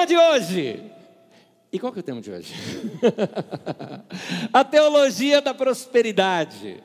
[0.00, 0.92] tema de hoje.
[1.72, 2.54] E qual que é o tema de hoje?
[4.52, 6.82] a teologia da prosperidade.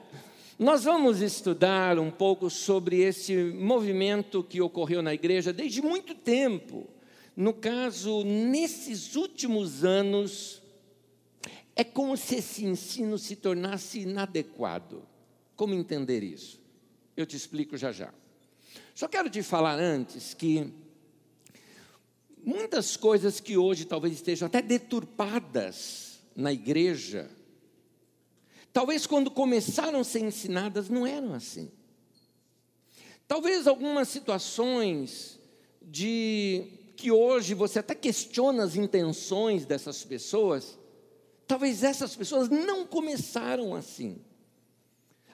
[0.60, 6.88] Nós vamos estudar um pouco sobre esse movimento que ocorreu na igreja desde muito tempo.
[7.36, 10.62] No caso, nesses últimos anos,
[11.76, 15.04] é como se esse ensino se tornasse inadequado.
[15.56, 16.62] Como entender isso?
[17.16, 18.14] Eu te explico já já.
[18.94, 20.74] Só quero te falar antes que
[22.46, 27.30] muitas coisas que hoje talvez estejam até deturpadas na igreja,
[28.72, 31.72] talvez quando começaram a ser ensinadas não eram assim.
[33.28, 35.40] Talvez algumas situações
[35.82, 40.78] de que hoje você até questiona as intenções dessas pessoas,
[41.48, 44.22] talvez essas pessoas não começaram assim.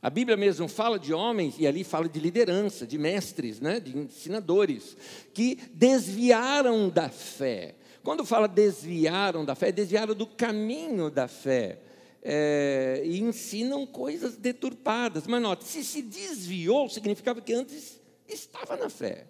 [0.02, 3.96] A Bíblia mesmo fala de homens, e ali fala de liderança, de mestres, né, de
[3.96, 4.98] ensinadores,
[5.32, 7.76] que desviaram da fé.
[8.04, 11.80] Quando fala desviaram da fé, desviaram do caminho da fé.
[12.24, 15.28] É, e ensinam coisas deturpadas.
[15.28, 19.26] Mas note, se se desviou, significava que antes estava na fé.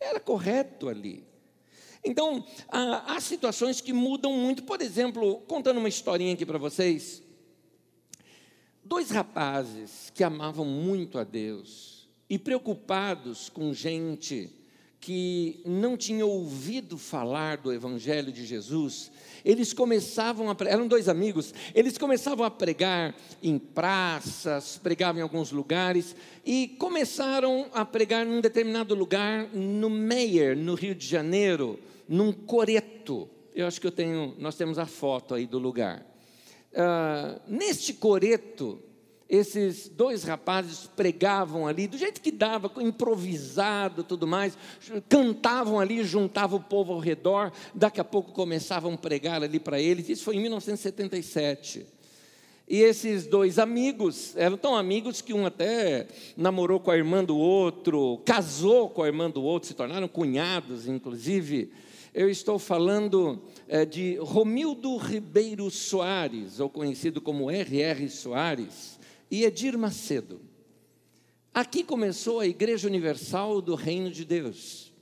[0.00, 1.26] Era correto ali.
[2.04, 4.62] Então, há, há situações que mudam muito.
[4.62, 7.22] Por exemplo, contando uma historinha aqui para vocês.
[8.88, 14.50] Dois rapazes que amavam muito a Deus e preocupados com gente
[14.98, 19.12] que não tinha ouvido falar do Evangelho de Jesus,
[19.44, 25.52] eles começavam a eram dois amigos, eles começavam a pregar em praças, pregavam em alguns
[25.52, 32.32] lugares e começaram a pregar num determinado lugar no Meyer, no Rio de Janeiro, num
[32.32, 33.28] coreto.
[33.54, 36.07] Eu acho que eu tenho, nós temos a foto aí do lugar.
[36.80, 38.78] Ah, neste coreto,
[39.28, 44.56] esses dois rapazes pregavam ali, do jeito que dava, improvisado tudo mais,
[45.08, 49.80] cantavam ali, juntavam o povo ao redor, daqui a pouco começavam a pregar ali para
[49.80, 51.84] eles, isso foi em 1977.
[52.68, 57.36] E esses dois amigos, eram tão amigos que um até namorou com a irmã do
[57.36, 61.72] outro, casou com a irmã do outro, se tornaram cunhados, inclusive.
[62.14, 63.42] Eu estou falando
[63.90, 68.08] de Romildo Ribeiro Soares, ou conhecido como R.R.
[68.08, 68.98] Soares,
[69.30, 70.40] e Edir Macedo.
[71.52, 74.92] Aqui começou a Igreja Universal do Reino de Deus,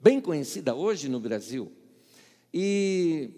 [0.00, 1.70] bem conhecida hoje no Brasil.
[2.52, 3.30] E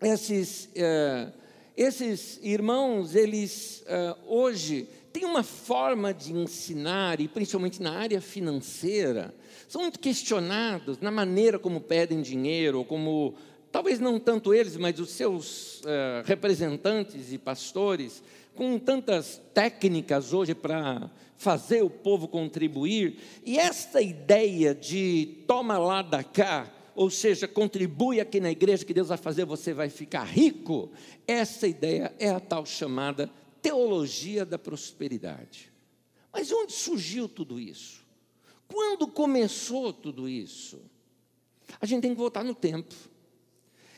[0.00, 1.32] esses, é,
[1.76, 9.34] esses irmãos, eles é, hoje têm uma forma de ensinar, e principalmente na área financeira,
[9.68, 13.34] são muito questionados na maneira como pedem dinheiro, ou como,
[13.72, 18.22] talvez não tanto eles, mas os seus uh, representantes e pastores,
[18.54, 26.02] com tantas técnicas hoje para fazer o povo contribuir, e esta ideia de toma lá
[26.02, 30.24] da cá, ou seja, contribui aqui na igreja que Deus vai fazer, você vai ficar
[30.24, 30.92] rico,
[31.26, 33.30] essa ideia é a tal chamada
[33.62, 35.72] teologia da prosperidade.
[36.32, 38.02] Mas onde surgiu tudo isso?
[38.68, 40.80] Quando começou tudo isso?
[41.80, 42.94] A gente tem que voltar no tempo.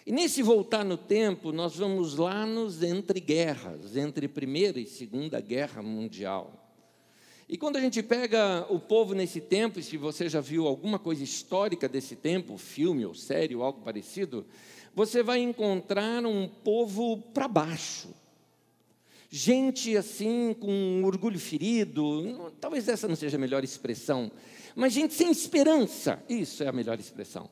[0.07, 5.41] E nesse voltar no tempo, nós vamos lá nos entre guerras, entre Primeira e Segunda
[5.41, 6.61] Guerra Mundial.
[7.49, 10.99] E quando a gente pega o povo nesse tempo, e se você já viu alguma
[10.99, 14.45] coisa histórica desse tempo, filme ou série ou algo parecido,
[14.95, 18.09] você vai encontrar um povo para baixo.
[19.31, 24.31] Gente assim, com um orgulho ferido, talvez essa não seja a melhor expressão,
[24.77, 27.49] mas gente sem esperança, isso é a melhor expressão.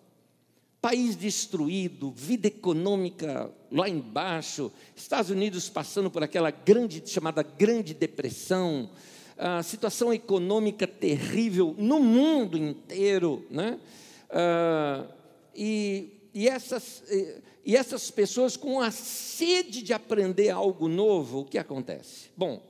[0.82, 8.90] País destruído, vida econômica lá embaixo, Estados Unidos passando por aquela grande, chamada Grande Depressão,
[9.38, 13.78] a situação econômica terrível no mundo inteiro, né?
[14.28, 15.06] Ah,
[15.54, 17.04] e, e, essas,
[17.64, 22.30] e essas pessoas com a sede de aprender algo novo, o que acontece?
[22.36, 22.60] Bom,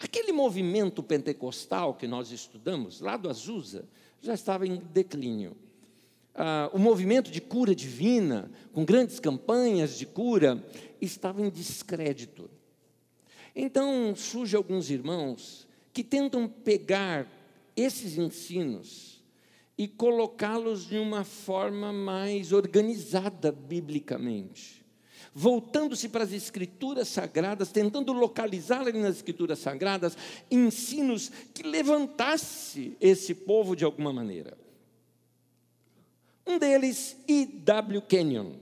[0.00, 3.86] Aquele movimento pentecostal que nós estudamos, lá do Azusa,
[4.22, 5.54] já estava em declínio.
[6.34, 10.64] Ah, o movimento de cura divina, com grandes campanhas de cura,
[11.00, 12.50] estava em descrédito.
[13.54, 17.26] Então, surgem alguns irmãos que tentam pegar
[17.76, 19.24] esses ensinos
[19.76, 24.80] e colocá-los de uma forma mais organizada biblicamente
[25.34, 30.16] voltando-se para as Escrituras Sagradas, tentando localizar ali nas Escrituras Sagradas
[30.50, 34.56] ensinos que levantasse esse povo de alguma maneira.
[36.50, 38.02] Um deles, E.W.
[38.02, 38.54] Kenyon.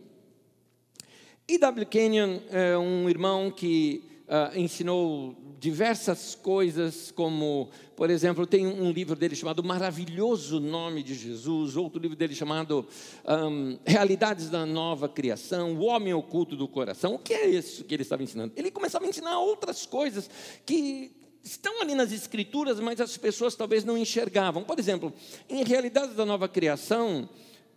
[1.48, 1.86] E.W.
[1.86, 9.16] Kenyon é um irmão que uh, ensinou diversas coisas, como, por exemplo, tem um livro
[9.16, 12.86] dele chamado Maravilhoso Nome de Jesus, outro livro dele chamado
[13.26, 17.14] um, Realidades da Nova Criação, O Homem Oculto do Coração.
[17.14, 18.52] O que é isso que ele estava ensinando?
[18.54, 20.28] Ele começava a ensinar outras coisas
[20.66, 21.10] que
[21.42, 24.62] estão ali nas escrituras, mas as pessoas talvez não enxergavam.
[24.62, 25.10] Por exemplo,
[25.48, 27.26] em Realidades da Nova Criação,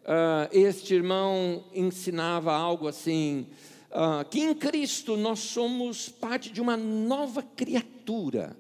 [0.04, 3.48] uh, este irmão ensinava algo assim,
[3.92, 8.56] uh, que em Cristo nós somos parte de uma nova criatura.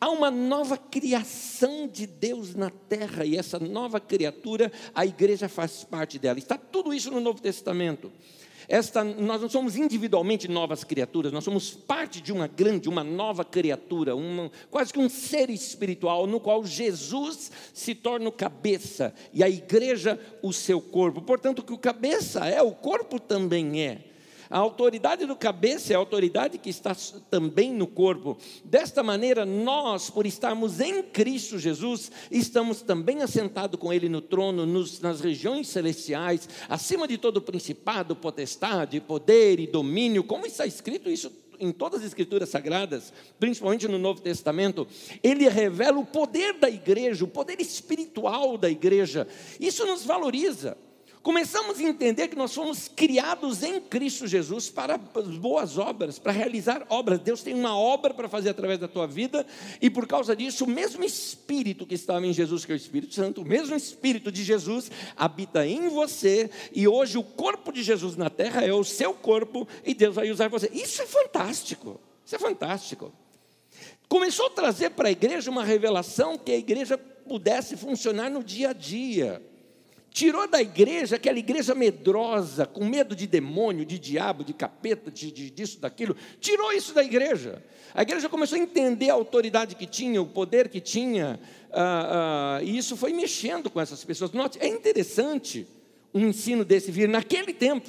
[0.00, 5.84] Há uma nova criação de Deus na terra, e essa nova criatura, a igreja faz
[5.84, 6.38] parte dela.
[6.38, 8.12] Está tudo isso no Novo Testamento.
[8.68, 13.44] Esta, nós não somos individualmente novas criaturas, nós somos parte de uma grande, uma nova
[13.44, 19.42] criatura, uma, quase que um ser espiritual, no qual Jesus se torna o cabeça e
[19.42, 21.22] a igreja o seu corpo.
[21.22, 24.11] Portanto, o que o cabeça é, o corpo também é.
[24.52, 26.94] A autoridade do cabeça é a autoridade que está
[27.30, 28.36] também no corpo.
[28.62, 34.66] Desta maneira, nós, por estarmos em Cristo Jesus, estamos também assentados com Ele no trono,
[34.66, 41.08] nos, nas regiões celestiais, acima de todo principado, potestade, poder e domínio, como está escrito
[41.08, 43.10] isso em todas as escrituras sagradas,
[43.40, 44.86] principalmente no Novo Testamento,
[45.22, 49.26] ele revela o poder da igreja, o poder espiritual da igreja.
[49.58, 50.76] Isso nos valoriza
[51.22, 56.84] começamos a entender que nós fomos criados em Cristo Jesus para boas obras, para realizar
[56.88, 57.20] obras.
[57.20, 59.46] Deus tem uma obra para fazer através da tua vida,
[59.80, 63.14] e por causa disso, o mesmo Espírito que estava em Jesus, que é o Espírito
[63.14, 68.16] Santo, o mesmo Espírito de Jesus habita em você, e hoje o corpo de Jesus
[68.16, 70.68] na terra é o seu corpo, e Deus vai usar você.
[70.72, 73.12] Isso é fantástico, isso é fantástico.
[74.08, 78.70] Começou a trazer para a igreja uma revelação que a igreja pudesse funcionar no dia
[78.70, 79.42] a dia
[80.12, 85.32] tirou da igreja, aquela igreja medrosa, com medo de demônio, de diabo, de capeta, de,
[85.32, 87.62] de, disso, daquilo, tirou isso da igreja.
[87.94, 91.40] A igreja começou a entender a autoridade que tinha, o poder que tinha,
[91.72, 94.32] ah, ah, e isso foi mexendo com essas pessoas.
[94.32, 95.66] Note, é interessante
[96.12, 97.88] um ensino desse vir naquele tempo,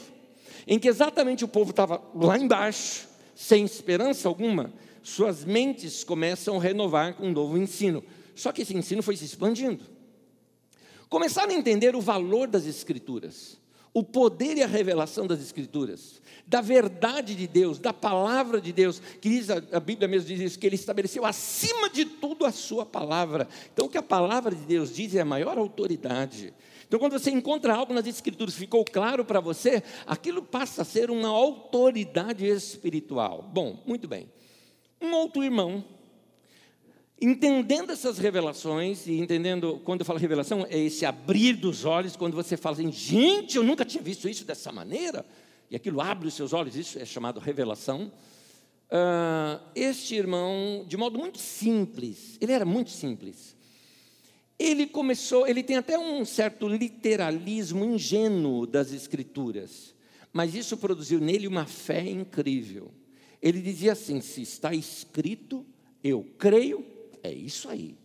[0.65, 3.05] em que exatamente o povo estava lá embaixo,
[3.35, 8.01] sem esperança alguma, suas mentes começam a renovar com um novo ensino.
[8.33, 9.93] Só que esse ensino foi se expandindo
[11.13, 13.61] começaram a entender o valor das Escrituras,
[13.93, 18.99] o poder e a revelação das Escrituras, da verdade de Deus, da palavra de Deus,
[19.21, 22.83] que diz, a Bíblia mesmo diz isso, que ele estabeleceu acima de tudo a sua
[22.83, 23.47] palavra.
[23.71, 26.51] Então, o que a palavra de Deus diz é a maior autoridade.
[26.87, 31.11] Então, quando você encontra algo nas Escrituras, ficou claro para você, aquilo passa a ser
[31.11, 33.47] uma autoridade espiritual.
[33.53, 34.27] Bom, muito bem.
[34.99, 35.85] Um outro irmão
[37.21, 42.33] Entendendo essas revelações, e entendendo, quando eu falo revelação, é esse abrir dos olhos, quando
[42.33, 45.25] você fala assim, gente, eu nunca tinha visto isso dessa maneira,
[45.69, 48.11] e aquilo abre os seus olhos, isso é chamado revelação.
[48.89, 53.55] Uh, este irmão, de modo muito simples, ele era muito simples,
[54.59, 59.95] ele começou, ele tem até um certo literalismo ingênuo das Escrituras,
[60.31, 62.91] mas isso produziu nele uma fé incrível.
[63.41, 65.65] Ele dizia assim: se está escrito,
[66.03, 66.92] eu creio
[67.23, 67.95] é isso aí.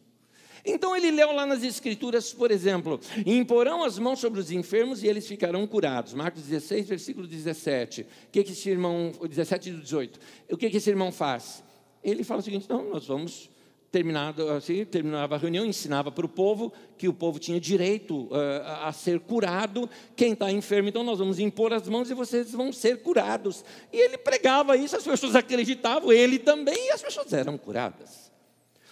[0.65, 5.06] Então ele leu lá nas Escrituras, por exemplo, imporão as mãos sobre os enfermos e
[5.06, 6.15] eles ficarão curados.
[6.15, 8.03] Marcos 16, versículo 17.
[8.03, 10.20] O que, que esse irmão, 17 e 18.
[10.50, 11.62] O que, que esse irmão faz?
[12.03, 13.50] Ele fala o seguinte: não, nós vamos
[13.91, 18.85] terminado assim, terminava a reunião, ensinava para o povo que o povo tinha direito uh,
[18.85, 19.88] a ser curado.
[20.15, 23.65] Quem está enfermo, então nós vamos impor as mãos e vocês vão ser curados.
[23.93, 28.28] E ele pregava isso, as pessoas acreditavam, ele também, e as pessoas eram curadas.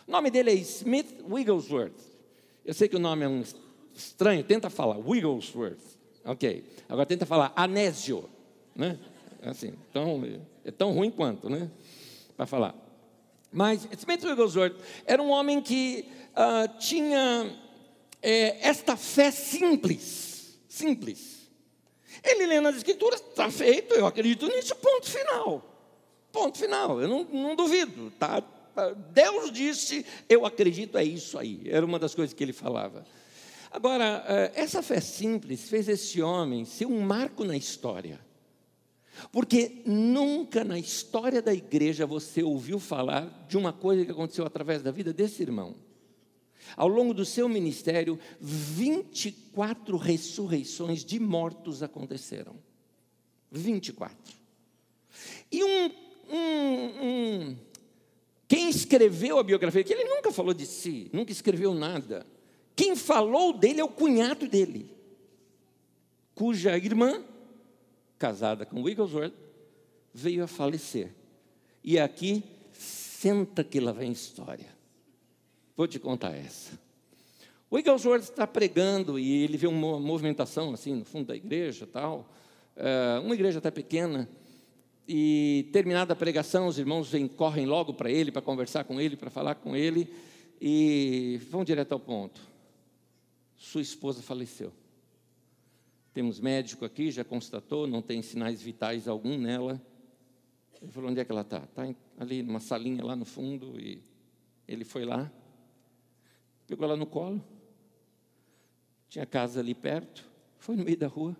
[0.07, 2.01] O nome dele é Smith Wigglesworth.
[2.65, 3.43] Eu sei que o nome é um
[3.95, 5.97] estranho, tenta falar Wigglesworth.
[6.25, 6.65] Ok.
[6.89, 8.29] Agora tenta falar Anésio.
[8.75, 8.99] Né?
[9.43, 10.23] Assim, tão,
[10.65, 11.71] é tão ruim quanto, né?
[12.37, 12.75] Para falar.
[13.53, 17.57] Mas Smith Wigglesworth era um homem que uh, tinha
[18.23, 20.59] é, esta fé simples.
[20.69, 21.49] Simples.
[22.23, 25.63] Ele lê nas escrituras, está feito, eu acredito nisso, ponto final.
[26.33, 28.43] Ponto final, eu não, não duvido, está
[29.13, 31.63] Deus disse, eu acredito, é isso aí.
[31.67, 33.05] Era uma das coisas que ele falava.
[33.71, 38.21] Agora, eh, essa fé simples fez esse homem ser um marco na história.
[39.33, 44.83] Porque nunca na história da igreja você ouviu falar de uma coisa que aconteceu através
[44.83, 45.75] da vida desse irmão.
[46.77, 52.57] Ao longo do seu ministério, 24 ressurreições de mortos aconteceram.
[53.51, 54.17] 24.
[55.51, 55.91] E um,
[56.31, 57.57] um, um
[58.49, 62.27] quem escreveu a biografia, que ele nunca falou de si, nunca escreveu nada.
[62.75, 64.91] Quem falou dele é o cunhado dele,
[66.35, 67.25] cuja irmã,
[68.19, 69.35] casada com Wigglesworth,
[70.13, 71.13] veio a falecer.
[71.83, 72.45] E aqui
[73.17, 74.69] Senta que lá vem história.
[75.75, 76.79] Vou te contar essa.
[77.73, 82.31] Wigglesworth está pregando e ele vê uma movimentação assim no fundo da igreja, tal,
[82.77, 84.29] eh, uma igreja até pequena.
[85.09, 89.31] E terminada a pregação, os irmãos correm logo para ele, para conversar com ele, para
[89.31, 90.13] falar com ele,
[90.61, 92.41] e vão direto ao ponto.
[93.57, 94.73] Sua esposa faleceu.
[96.13, 99.81] Temos médico aqui, já constatou, não tem sinais vitais algum nela.
[100.83, 101.59] Ele falou: onde é que ela está?
[101.59, 103.79] Está ali numa salinha lá no fundo.
[103.79, 104.03] E
[104.67, 105.31] ele foi lá,
[106.67, 107.43] pegou ela no colo.
[109.09, 111.37] Tinha casa ali perto, foi no meio da rua.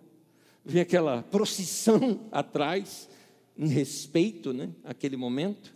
[0.63, 3.09] Vi aquela procissão atrás,
[3.57, 5.75] em respeito né, àquele momento.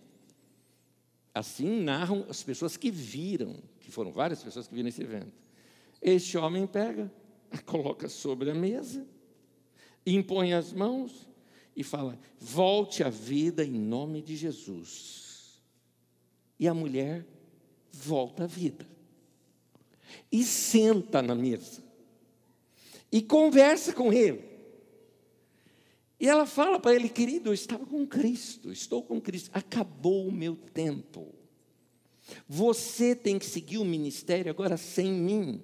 [1.33, 5.31] Assim narram as pessoas que viram, que foram várias pessoas que viram esse evento.
[6.01, 7.11] Este homem pega,
[7.65, 9.05] coloca sobre a mesa,
[10.05, 11.27] impõe as mãos
[11.75, 15.61] e fala: volte à vida em nome de Jesus.
[16.59, 17.25] E a mulher
[17.91, 18.87] volta à vida.
[20.31, 21.81] E senta na mesa.
[23.11, 24.50] E conversa com ele.
[26.21, 30.31] E ela fala para ele, querido, eu estava com Cristo, estou com Cristo, acabou o
[30.31, 31.33] meu tempo.
[32.47, 35.59] Você tem que seguir o ministério agora sem mim.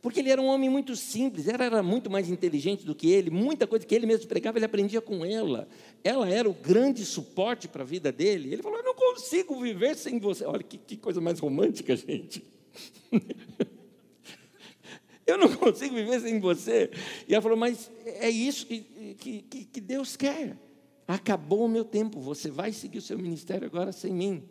[0.00, 3.28] Porque ele era um homem muito simples, ela era muito mais inteligente do que ele,
[3.28, 5.68] muita coisa que ele mesmo pregava, ele aprendia com ela.
[6.02, 8.54] Ela era o grande suporte para a vida dele.
[8.54, 10.46] Ele falou: Eu não consigo viver sem você.
[10.46, 12.42] Olha que, que coisa mais romântica, gente.
[15.28, 16.90] Eu não consigo viver sem você.
[17.28, 18.80] E ela falou: Mas é isso que,
[19.18, 20.56] que, que Deus quer.
[21.06, 24.42] Acabou o meu tempo, você vai seguir o seu ministério agora sem mim.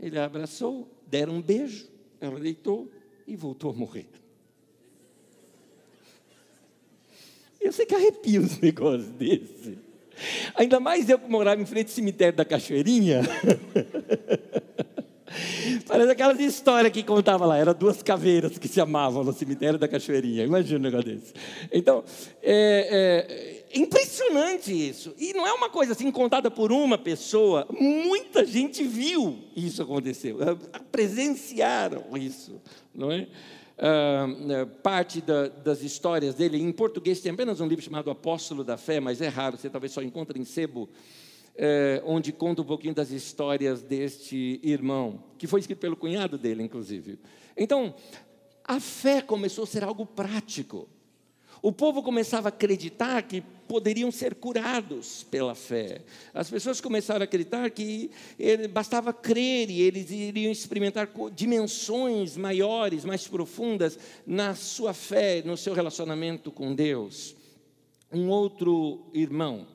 [0.00, 1.88] Ele a abraçou, deram um beijo,
[2.20, 2.90] ela deitou
[3.26, 4.06] e voltou a morrer.
[7.60, 9.78] Eu sei que arrepio os negócios desse.
[10.54, 13.22] Ainda mais eu que morava em frente ao cemitério da Cachoeirinha.
[15.86, 19.86] Parece aquelas histórias que contava lá, eram duas caveiras que se amavam no cemitério da
[19.86, 20.44] Cachoeirinha.
[20.44, 21.32] Imagina um negócio desse.
[21.72, 22.02] Então,
[22.42, 25.14] é, é, impressionante isso.
[25.16, 27.68] E não é uma coisa assim contada por uma pessoa.
[27.70, 30.34] Muita gente viu isso acontecer,
[30.90, 32.60] presenciaram isso,
[32.92, 33.28] não é?
[33.78, 36.60] Uh, parte da, das histórias dele.
[36.60, 39.92] Em português tem apenas um livro chamado Apóstolo da Fé, mas é raro, você talvez
[39.92, 40.88] só encontre em sebo
[41.56, 46.62] é, onde conta um pouquinho das histórias deste irmão, que foi escrito pelo cunhado dele,
[46.62, 47.18] inclusive.
[47.56, 47.94] Então,
[48.64, 50.88] a fé começou a ser algo prático.
[51.62, 56.02] O povo começava a acreditar que poderiam ser curados pela fé.
[56.32, 58.10] As pessoas começaram a acreditar que
[58.70, 65.74] bastava crer e eles iriam experimentar dimensões maiores, mais profundas na sua fé, no seu
[65.74, 67.34] relacionamento com Deus.
[68.12, 69.66] Um outro irmão,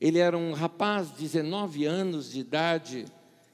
[0.00, 3.06] ele era um rapaz de 19 anos de idade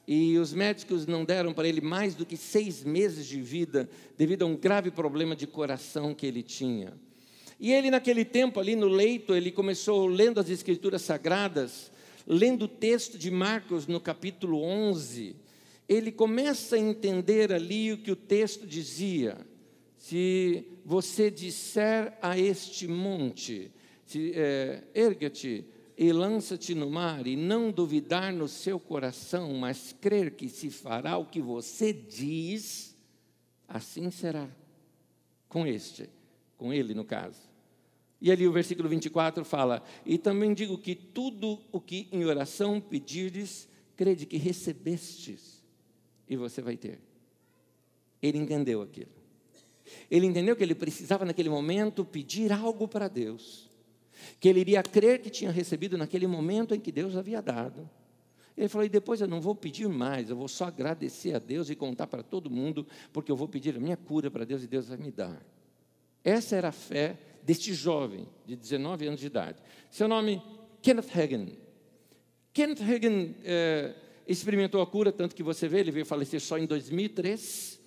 [0.06, 4.42] e os médicos não deram para ele mais do que seis meses de vida devido
[4.42, 6.92] a um grave problema de coração que ele tinha.
[7.60, 11.92] E ele, naquele tempo, ali no leito, ele começou lendo as Escrituras Sagradas,
[12.26, 15.36] lendo o texto de Marcos no capítulo 11.
[15.88, 19.38] Ele começa a entender ali o que o texto dizia.
[19.96, 23.70] Se você disser a este monte,
[24.16, 25.64] é, erga-te
[26.02, 31.16] e lança-te no mar, e não duvidar no seu coração, mas crer que se fará
[31.16, 32.96] o que você diz,
[33.68, 34.50] assim será
[35.48, 36.10] com este,
[36.58, 37.38] com ele no caso.
[38.20, 42.80] E ali o versículo 24 fala: E também digo que tudo o que em oração
[42.80, 45.62] pedires, crede que recebestes,
[46.28, 46.98] e você vai ter.
[48.20, 49.12] Ele entendeu aquilo.
[50.10, 53.71] Ele entendeu que ele precisava, naquele momento, pedir algo para Deus
[54.40, 57.88] que ele iria crer que tinha recebido naquele momento em que Deus havia dado.
[58.56, 61.70] Ele falou: e depois eu não vou pedir mais, eu vou só agradecer a Deus
[61.70, 64.66] e contar para todo mundo, porque eu vou pedir a minha cura para Deus e
[64.66, 65.44] Deus vai me dar.
[66.22, 69.62] Essa era a fé deste jovem de 19 anos de idade.
[69.90, 70.40] Seu nome,
[70.80, 71.58] Kenneth Hagin.
[72.52, 73.94] Kenneth Hagin é,
[74.26, 77.81] experimentou a cura, tanto que você vê, ele veio falecer só em 2003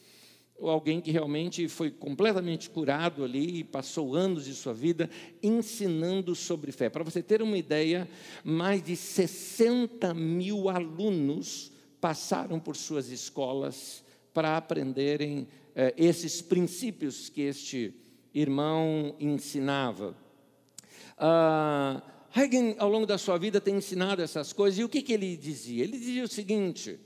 [0.57, 5.09] ou alguém que realmente foi completamente curado ali e passou anos de sua vida
[5.43, 6.89] ensinando sobre fé.
[6.89, 8.07] Para você ter uma ideia,
[8.43, 17.41] mais de 60 mil alunos passaram por suas escolas para aprenderem eh, esses princípios que
[17.41, 17.93] este
[18.33, 20.15] irmão ensinava.
[21.17, 22.01] Ah,
[22.33, 25.37] Hagen, ao longo da sua vida, tem ensinado essas coisas, e o que, que ele
[25.37, 25.83] dizia?
[25.83, 26.99] Ele dizia o seguinte.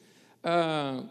[0.43, 1.03] Ah,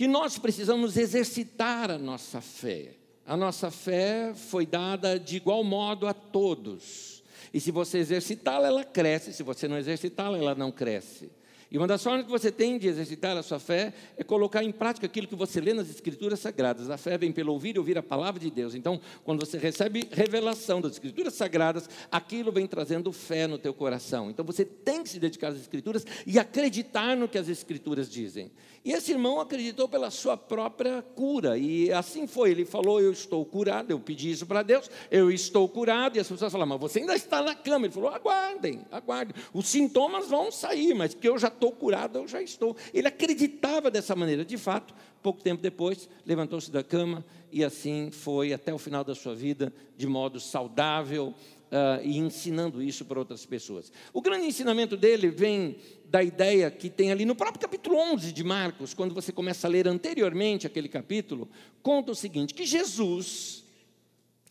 [0.00, 2.94] que nós precisamos exercitar a nossa fé.
[3.26, 7.22] A nossa fé foi dada de igual modo a todos.
[7.52, 11.30] E se você exercitá-la, ela cresce, se você não exercitá-la, ela não cresce.
[11.70, 14.72] E uma das formas que você tem de exercitar a sua fé é colocar em
[14.72, 16.90] prática aquilo que você lê nas Escrituras Sagradas.
[16.90, 18.74] A fé vem pelo ouvir e ouvir a palavra de Deus.
[18.74, 24.28] Então, quando você recebe revelação das Escrituras Sagradas, aquilo vem trazendo fé no teu coração.
[24.28, 28.50] Então, você tem que se dedicar às Escrituras e acreditar no que as Escrituras dizem.
[28.82, 31.58] E esse irmão acreditou pela sua própria cura.
[31.58, 32.50] E assim foi.
[32.50, 33.90] Ele falou: Eu estou curado.
[33.90, 34.90] Eu pedi isso para Deus.
[35.10, 36.16] Eu estou curado.
[36.16, 37.86] E as pessoas falaram: Mas você ainda está na cama.
[37.86, 39.34] Ele falou: Aguardem, aguardem.
[39.52, 42.74] Os sintomas vão sair, mas que eu já estou curado, eu já estou.
[42.94, 44.44] Ele acreditava dessa maneira.
[44.44, 49.14] De fato, pouco tempo depois, levantou-se da cama e assim foi até o final da
[49.14, 51.34] sua vida, de modo saudável,
[51.70, 53.92] Uh, e ensinando isso para outras pessoas.
[54.12, 58.42] O grande ensinamento dele vem da ideia que tem ali no próprio capítulo 11 de
[58.42, 61.48] Marcos, quando você começa a ler anteriormente aquele capítulo,
[61.80, 63.59] conta o seguinte: que Jesus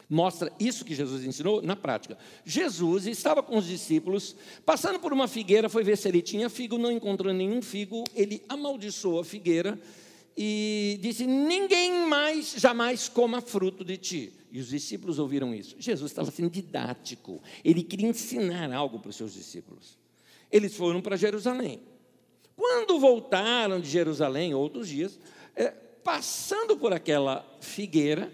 [0.10, 2.18] mostra isso que Jesus ensinou na prática.
[2.44, 4.36] Jesus estava com os discípulos,
[4.66, 8.42] passando por uma figueira, foi ver se ele tinha figo, não encontrou nenhum figo, ele
[8.50, 9.80] amaldiçoou a figueira
[10.36, 14.34] e disse: Ninguém mais jamais coma fruto de ti.
[14.52, 15.76] E os discípulos ouviram isso.
[15.78, 19.96] Jesus estava sendo didático, ele queria ensinar algo para os seus discípulos.
[20.52, 21.80] Eles foram para Jerusalém.
[22.56, 25.20] Quando voltaram de Jerusalém, outros dias,
[25.56, 28.32] é, passando por aquela figueira,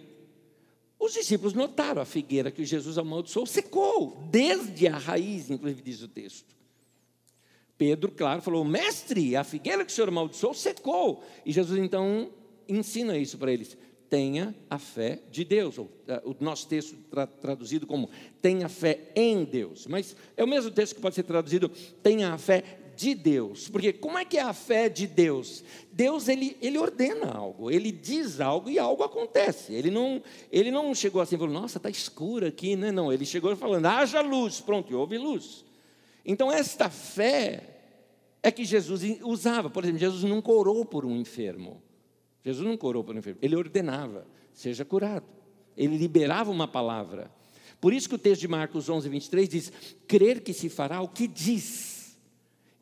[1.06, 6.08] os discípulos notaram a figueira que Jesus amaldiçoou secou, desde a raiz, inclusive diz o
[6.08, 6.56] texto.
[7.78, 11.24] Pedro, claro, falou: Mestre, a figueira que o senhor amaldiçoou secou.
[11.46, 12.30] E Jesus então
[12.68, 13.78] ensina isso para eles.
[14.10, 15.78] Tenha a fé de Deus.
[15.78, 15.90] Uh,
[16.24, 18.10] o nosso texto tra traduzido como
[18.42, 19.88] tenha fé em Deus.
[19.88, 21.70] Mas é o mesmo texto que pode ser traduzido
[22.02, 22.64] tenha a fé
[22.96, 23.70] de Deus.
[23.70, 25.64] Porque como é que é a fé de Deus?
[25.92, 29.74] Deus ele, ele ordena algo, ele diz algo e algo acontece.
[29.74, 30.22] Ele não,
[30.52, 32.92] ele não chegou assim e falou, nossa, está escuro aqui, né?
[32.92, 35.66] Não, ele chegou falando, haja luz, pronto, e houve luz.
[36.26, 37.62] Então, esta fé
[38.42, 39.70] é que Jesus usava.
[39.70, 41.82] Por exemplo, Jesus não corou por um enfermo.
[42.44, 45.26] Jesus não corou por um enfermo, ele ordenava, seja curado.
[45.76, 47.32] Ele liberava uma palavra.
[47.82, 49.72] Por isso que o texto de Marcos 11, 23 diz:
[50.08, 51.95] crer que se fará o que diz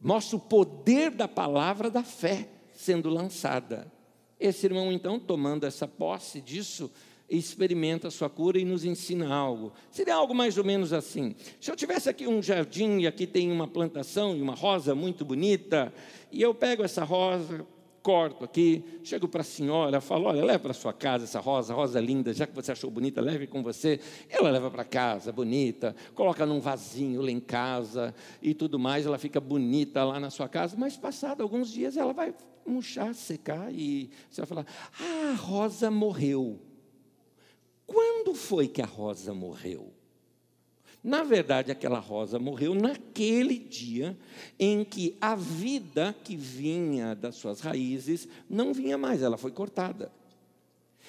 [0.03, 3.89] Mostra o poder da palavra da fé sendo lançada.
[4.37, 6.91] Esse irmão, então, tomando essa posse disso,
[7.29, 9.71] experimenta a sua cura e nos ensina algo.
[9.89, 13.49] Seria algo mais ou menos assim: se eu tivesse aqui um jardim e aqui tem
[13.49, 15.93] uma plantação e uma rosa muito bonita,
[16.29, 17.65] e eu pego essa rosa,
[18.03, 21.99] corto aqui, chego para a senhora, falo: olha, leva para sua casa essa rosa, rosa
[22.01, 23.99] linda, já que você achou bonita, leve com você.
[24.29, 29.17] Ela leva para casa, bonita, coloca num vasinho lá em casa e tudo mais, ela
[29.17, 32.35] fica bonita lá na sua casa, mas passado alguns dias ela vai
[32.65, 34.65] murchar, secar e você vai falar:
[34.99, 36.59] ah, a rosa morreu.
[37.85, 39.92] Quando foi que a rosa morreu?
[41.03, 44.17] Na verdade, aquela rosa morreu naquele dia
[44.57, 50.11] em que a vida que vinha das suas raízes não vinha mais, ela foi cortada.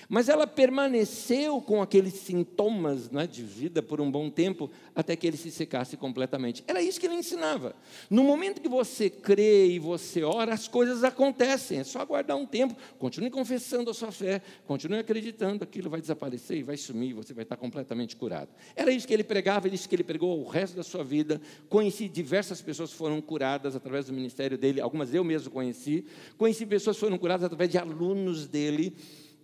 [0.09, 5.27] Mas ela permaneceu com aqueles sintomas né, de vida por um bom tempo, até que
[5.27, 6.62] ele se secasse completamente.
[6.67, 7.75] Era isso que ele ensinava.
[8.11, 11.79] No momento que você crê e você ora, as coisas acontecem.
[11.79, 12.77] É só aguardar um tempo.
[12.99, 17.43] Continue confessando a sua fé, continue acreditando, aquilo vai desaparecer e vai sumir, você vai
[17.43, 18.49] estar completamente curado.
[18.77, 21.40] Era isso que ele pregava, era isso que ele pregou o resto da sua vida.
[21.69, 26.05] Conheci diversas pessoas que foram curadas através do ministério dele, algumas eu mesmo conheci.
[26.37, 28.97] Conheci pessoas que foram curadas através de alunos dele.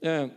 [0.03, 0.31] É,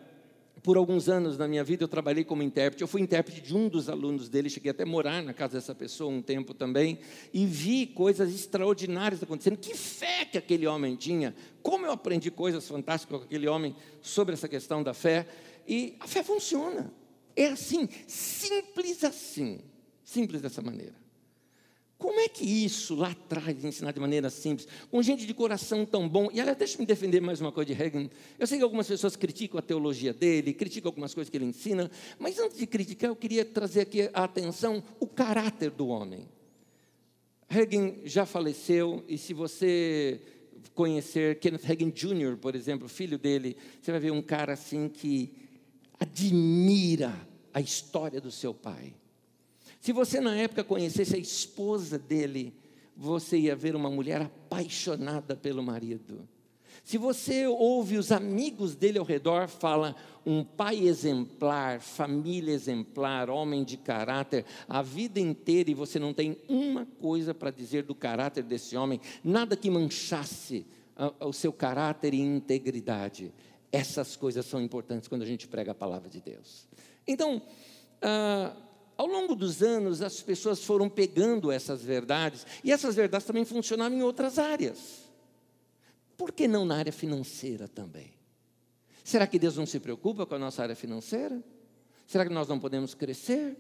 [0.63, 2.81] por alguns anos na minha vida eu trabalhei como intérprete.
[2.81, 5.75] Eu fui intérprete de um dos alunos dele, cheguei até a morar na casa dessa
[5.75, 6.99] pessoa um tempo também,
[7.33, 9.57] e vi coisas extraordinárias acontecendo.
[9.57, 11.35] Que fé que aquele homem tinha!
[11.61, 15.27] Como eu aprendi coisas fantásticas com aquele homem sobre essa questão da fé.
[15.67, 16.93] E a fé funciona.
[17.35, 19.59] É assim, simples assim,
[20.03, 21.02] simples dessa maneira.
[22.03, 26.09] Como é que isso lá atrás, ensinar de maneira simples, com gente de coração tão
[26.09, 28.09] bom, e aliás, deixa-me defender mais uma coisa de Hegel.
[28.37, 31.89] Eu sei que algumas pessoas criticam a teologia dele, criticam algumas coisas que ele ensina,
[32.19, 36.27] mas antes de criticar, eu queria trazer aqui a atenção o caráter do homem.
[37.49, 40.19] Hegel já faleceu, e se você
[40.75, 45.31] conhecer Kenneth Hagin Jr., por exemplo, filho dele, você vai ver um cara assim que
[45.97, 47.15] admira
[47.53, 48.93] a história do seu pai
[49.83, 52.53] se você na época conhecesse a esposa dele,
[52.95, 56.25] você ia ver uma mulher apaixonada pelo marido.
[56.85, 59.93] Se você ouve os amigos dele ao redor, fala
[60.25, 66.37] um pai exemplar, família exemplar, homem de caráter, a vida inteira e você não tem
[66.47, 70.65] uma coisa para dizer do caráter desse homem, nada que manchasse
[71.19, 73.33] o seu caráter e integridade.
[73.69, 76.69] Essas coisas são importantes quando a gente prega a palavra de Deus.
[77.05, 77.41] Então,
[78.01, 78.55] ah,
[78.97, 83.97] ao longo dos anos, as pessoas foram pegando essas verdades, e essas verdades também funcionavam
[83.97, 85.03] em outras áreas.
[86.17, 88.13] Por que não na área financeira também?
[89.03, 91.43] Será que Deus não se preocupa com a nossa área financeira?
[92.07, 93.57] Será que nós não podemos crescer?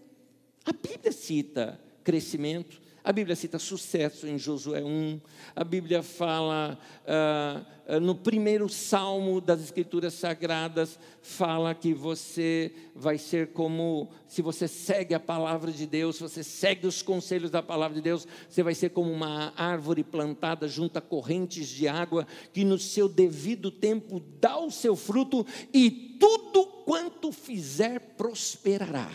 [0.65, 5.19] A Bíblia cita crescimento, a Bíblia cita sucesso em Josué 1,
[5.53, 13.17] a Bíblia fala ah, ah, no primeiro salmo das Escrituras Sagradas, fala que você vai
[13.17, 17.61] ser como, se você segue a palavra de Deus, se você segue os conselhos da
[17.61, 22.25] palavra de Deus, você vai ser como uma árvore plantada junto a correntes de água,
[22.53, 29.11] que no seu devido tempo dá o seu fruto e tudo quanto fizer prosperará.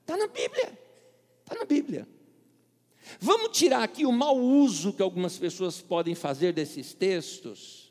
[0.00, 0.72] Está na Bíblia,
[1.44, 2.15] está na Bíblia.
[3.20, 7.86] Vamos tirar aqui o mau uso que algumas pessoas podem fazer desses textos.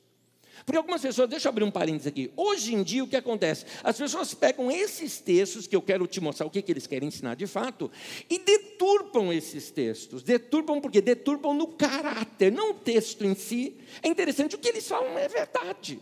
[0.66, 2.32] Porque algumas pessoas, deixa eu abrir um parênteses aqui.
[2.36, 3.66] Hoje em dia, o que acontece?
[3.84, 7.10] As pessoas pegam esses textos, que eu quero te mostrar o que, que eles querem
[7.10, 7.92] ensinar de fato,
[8.30, 10.24] e deturpam esses textos.
[10.24, 13.76] Deturpam porque deturpam no caráter, não o texto em si.
[14.02, 16.00] É interessante, o que eles falam é verdade.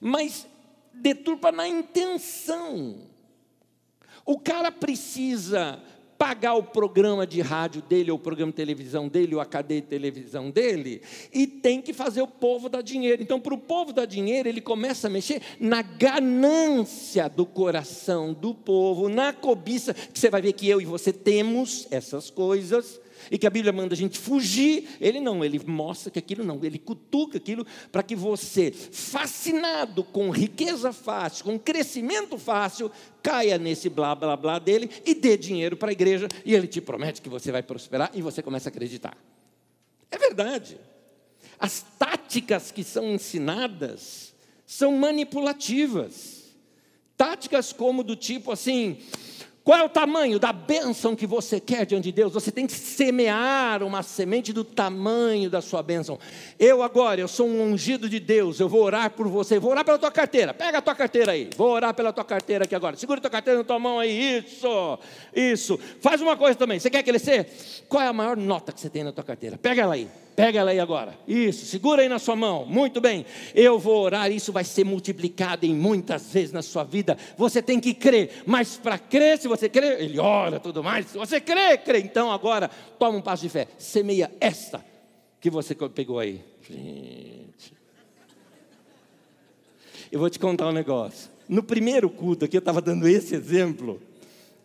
[0.00, 0.46] Mas
[0.92, 3.08] deturpa na intenção.
[4.24, 5.82] O cara precisa
[6.22, 9.80] pagar o programa de rádio dele, ou o programa de televisão dele, ou a cadeia
[9.80, 13.20] de televisão dele, e tem que fazer o povo dar dinheiro.
[13.20, 18.54] Então, para o povo dar dinheiro, ele começa a mexer na ganância do coração do
[18.54, 23.38] povo, na cobiça, que você vai ver que eu e você temos essas coisas, e
[23.38, 26.78] que a Bíblia manda a gente fugir, ele não, ele mostra que aquilo não, ele
[26.78, 32.90] cutuca aquilo para que você, fascinado com riqueza fácil, com crescimento fácil,
[33.22, 36.80] caia nesse blá blá blá dele e dê dinheiro para a igreja e ele te
[36.80, 39.16] promete que você vai prosperar e você começa a acreditar.
[40.10, 40.78] É verdade.
[41.58, 44.34] As táticas que são ensinadas
[44.66, 46.42] são manipulativas.
[47.16, 48.98] Táticas como do tipo assim,
[49.64, 52.34] qual é o tamanho da bênção que você quer diante de Deus?
[52.34, 56.18] Você tem que semear uma semente do tamanho da sua bênção.
[56.58, 59.84] Eu agora, eu sou um ungido de Deus, eu vou orar por você, vou orar
[59.84, 60.52] pela tua carteira.
[60.52, 61.48] Pega a tua carteira aí.
[61.56, 62.96] Vou orar pela tua carteira aqui agora.
[62.96, 64.38] Segura a tua carteira na tua mão aí.
[64.38, 64.98] Isso.
[65.32, 65.78] Isso.
[66.00, 66.80] Faz uma coisa também.
[66.80, 67.48] Você quer crescer?
[67.88, 69.56] Qual é a maior nota que você tem na tua carteira?
[69.56, 70.08] Pega ela aí.
[70.34, 71.14] Pega ela aí agora.
[71.28, 72.64] Isso, segura aí na sua mão.
[72.64, 73.26] Muito bem.
[73.54, 77.18] Eu vou orar, isso vai ser multiplicado em muitas vezes na sua vida.
[77.36, 81.06] Você tem que crer, mas para crer, se você crer, ele ora tudo mais.
[81.06, 81.98] Se você crê, crê.
[81.98, 82.68] Então agora,
[82.98, 83.68] toma um passo de fé.
[83.76, 84.82] Semeia esta
[85.40, 86.40] que você pegou aí.
[86.68, 87.74] Gente.
[90.10, 91.30] Eu vou te contar um negócio.
[91.48, 94.00] No primeiro culto aqui, eu estava dando esse exemplo.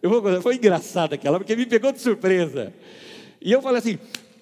[0.02, 2.74] Eu vou, foi engraçado aquela, porque me pegou de surpresa.
[3.42, 3.98] E eu falei assim: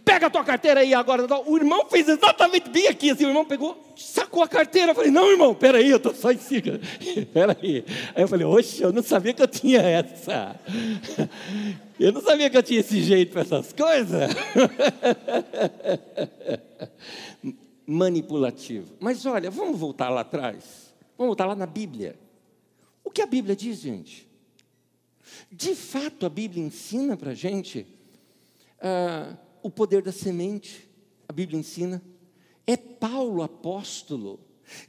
[0.06, 1.26] pega a tua carteira aí agora.
[1.48, 4.92] O irmão fez exatamente bem aqui, assim, o irmão pegou, sacou a carteira.
[4.92, 6.80] Eu falei, não, irmão, peraí, eu estou só em cima.
[7.34, 7.84] Peraí.
[8.16, 10.56] Aí eu falei, oxe, eu não sabia que eu tinha essa.
[11.98, 14.30] Eu não sabia que eu tinha esse jeito para essas coisas.
[17.88, 18.98] Manipulativo.
[19.00, 20.94] Mas olha, vamos voltar lá atrás.
[21.18, 22.20] Vamos voltar lá na Bíblia.
[23.02, 24.28] O que a Bíblia diz, gente?
[25.50, 27.88] De fato, a Bíblia ensina para a gente
[28.82, 30.88] ah, o poder da semente,
[31.28, 32.00] a Bíblia ensina.
[32.68, 34.40] É Paulo, apóstolo,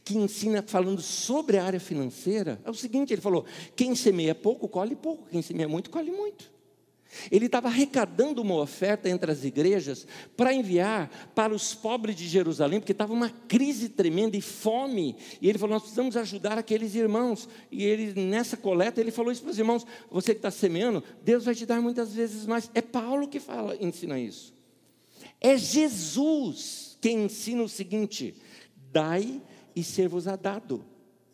[0.04, 2.60] que ensina falando sobre a área financeira.
[2.62, 6.54] É o seguinte: ele falou: quem semeia pouco, colhe pouco, quem semeia muito, colhe muito.
[7.30, 12.78] Ele estava arrecadando uma oferta entre as igrejas para enviar para os pobres de Jerusalém,
[12.78, 15.16] porque estava uma crise tremenda e fome.
[15.40, 17.48] E ele falou: Nós precisamos ajudar aqueles irmãos.
[17.70, 21.46] E ele, nessa coleta, ele falou isso para os irmãos: Você que está semeando, Deus
[21.46, 22.70] vai te dar muitas vezes mais.
[22.74, 24.55] É Paulo que fala, ensina isso.
[25.46, 28.34] É Jesus quem ensina o seguinte:
[28.90, 29.40] dai
[29.76, 30.84] e ser-vos-á dado.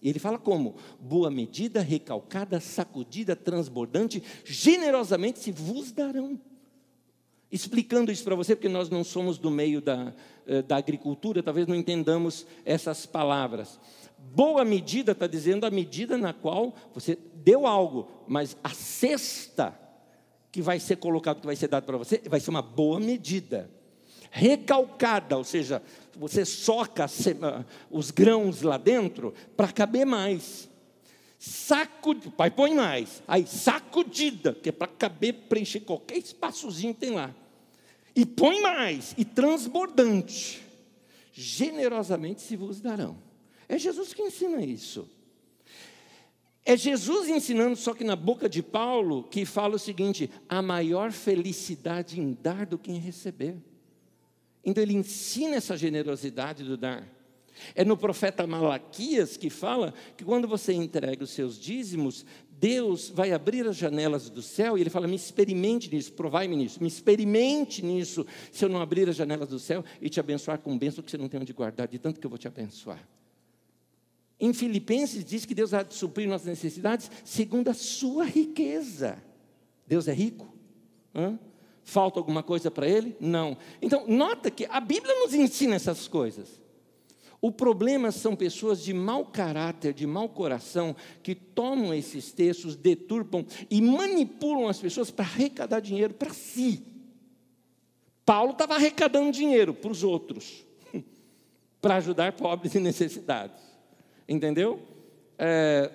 [0.02, 0.74] E ele fala como?
[1.00, 6.38] Boa medida, recalcada, sacudida, transbordante, generosamente se vos darão.
[7.50, 10.12] Explicando isso para você, porque nós não somos do meio da,
[10.46, 13.80] eh, da agricultura, talvez não entendamos essas palavras.
[14.18, 19.74] Boa medida está dizendo a medida na qual você deu algo, mas a cesta
[20.50, 23.70] que vai ser colocado, que vai ser dado para você, vai ser uma boa medida
[24.32, 25.82] recalcada, ou seja,
[26.16, 27.06] você soca
[27.90, 30.68] os grãos lá dentro para caber mais.
[31.38, 33.22] Sacudida, pai põe mais.
[33.28, 37.34] Aí sacudida, que é para caber, preencher qualquer espaçozinho que tem lá.
[38.16, 40.62] E põe mais, e transbordante.
[41.32, 43.18] Generosamente se vos darão.
[43.68, 45.08] É Jesus que ensina isso.
[46.64, 51.10] É Jesus ensinando, só que na boca de Paulo, que fala o seguinte: a maior
[51.10, 53.56] felicidade em dar do que em receber.
[54.64, 57.06] Então ele ensina essa generosidade do dar.
[57.74, 63.32] É no profeta Malaquias que fala que quando você entrega os seus dízimos, Deus vai
[63.32, 67.84] abrir as janelas do céu e ele fala: me experimente nisso, provai-me nisso, me experimente
[67.84, 71.10] nisso, se eu não abrir as janelas do céu e te abençoar com bênção que
[71.10, 73.06] você não tem onde guardar, de tanto que eu vou te abençoar.
[74.38, 79.22] Em Filipenses diz que Deus vai suprir nossas necessidades segundo a sua riqueza.
[79.86, 80.52] Deus é rico?
[81.14, 81.38] Hã?
[81.84, 83.16] Falta alguma coisa para ele?
[83.20, 83.56] Não.
[83.80, 86.60] Então, nota que a Bíblia nos ensina essas coisas.
[87.40, 93.44] O problema são pessoas de mau caráter, de mau coração, que tomam esses textos, deturpam
[93.68, 96.84] e manipulam as pessoas para arrecadar dinheiro para si.
[98.24, 100.64] Paulo estava arrecadando dinheiro para os outros,
[101.82, 103.60] para ajudar pobres e necessitados.
[104.28, 104.80] Entendeu?
[105.36, 105.90] É,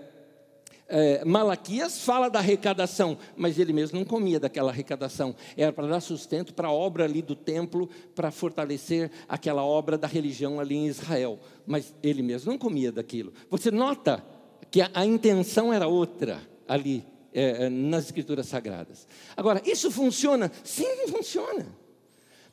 [0.90, 5.36] é, Malaquias fala da arrecadação, mas ele mesmo não comia daquela arrecadação.
[5.56, 10.08] Era para dar sustento para a obra ali do templo, para fortalecer aquela obra da
[10.08, 11.40] religião ali em Israel.
[11.66, 13.34] Mas ele mesmo não comia daquilo.
[13.50, 14.24] Você nota
[14.72, 19.08] que a, a intenção era outra ali é, é nas escrituras sagradas.
[19.36, 20.52] Agora, isso funciona?
[20.64, 21.68] Sim, funciona.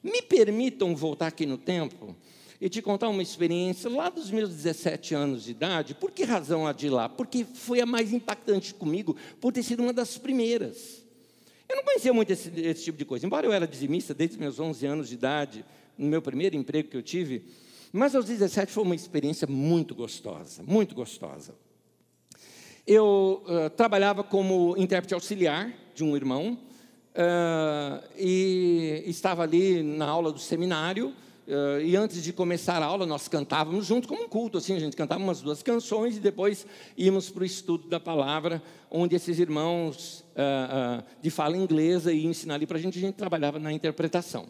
[0.03, 2.14] Me permitam voltar aqui no tempo
[2.64, 5.94] e te contar uma experiência lá dos meus 17 anos de idade.
[5.94, 7.11] Por que razão a de lá?
[7.11, 11.05] Porque foi a mais impactante comigo, por ter sido uma das primeiras.
[11.68, 14.59] Eu não conhecia muito esse, esse tipo de coisa, embora eu era dizimista desde meus
[14.59, 15.62] 11 anos de idade,
[15.98, 17.44] no meu primeiro emprego que eu tive,
[17.92, 21.55] mas aos 17 foi uma experiência muito gostosa, muito gostosa.
[22.87, 26.59] Eu uh, trabalhava como intérprete auxiliar de um irmão,
[27.14, 31.14] uh, e estava ali na aula do seminário,
[31.83, 34.96] e antes de começar a aula, nós cantávamos junto como um culto, assim, a gente
[34.96, 40.20] cantava umas duas canções e depois íamos para o estudo da palavra, onde esses irmãos
[40.20, 43.72] uh, uh, de fala inglesa iam ensinar ali para a gente, a gente trabalhava na
[43.72, 44.46] interpretação.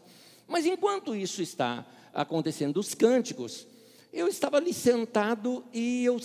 [0.47, 3.67] Mas enquanto isso está acontecendo, os cânticos,
[4.13, 6.21] eu estava ali sentado e eu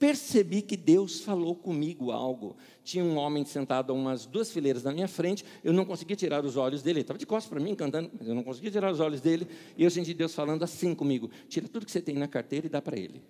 [0.00, 2.56] percebi que Deus falou comigo algo.
[2.82, 6.42] Tinha um homem sentado a umas duas fileiras na minha frente, eu não conseguia tirar
[6.42, 8.90] os olhos dele, ele estava de costas para mim cantando, mas eu não conseguia tirar
[8.90, 12.16] os olhos dele, e eu senti Deus falando assim comigo: tira tudo que você tem
[12.16, 13.22] na carteira e dá para ele.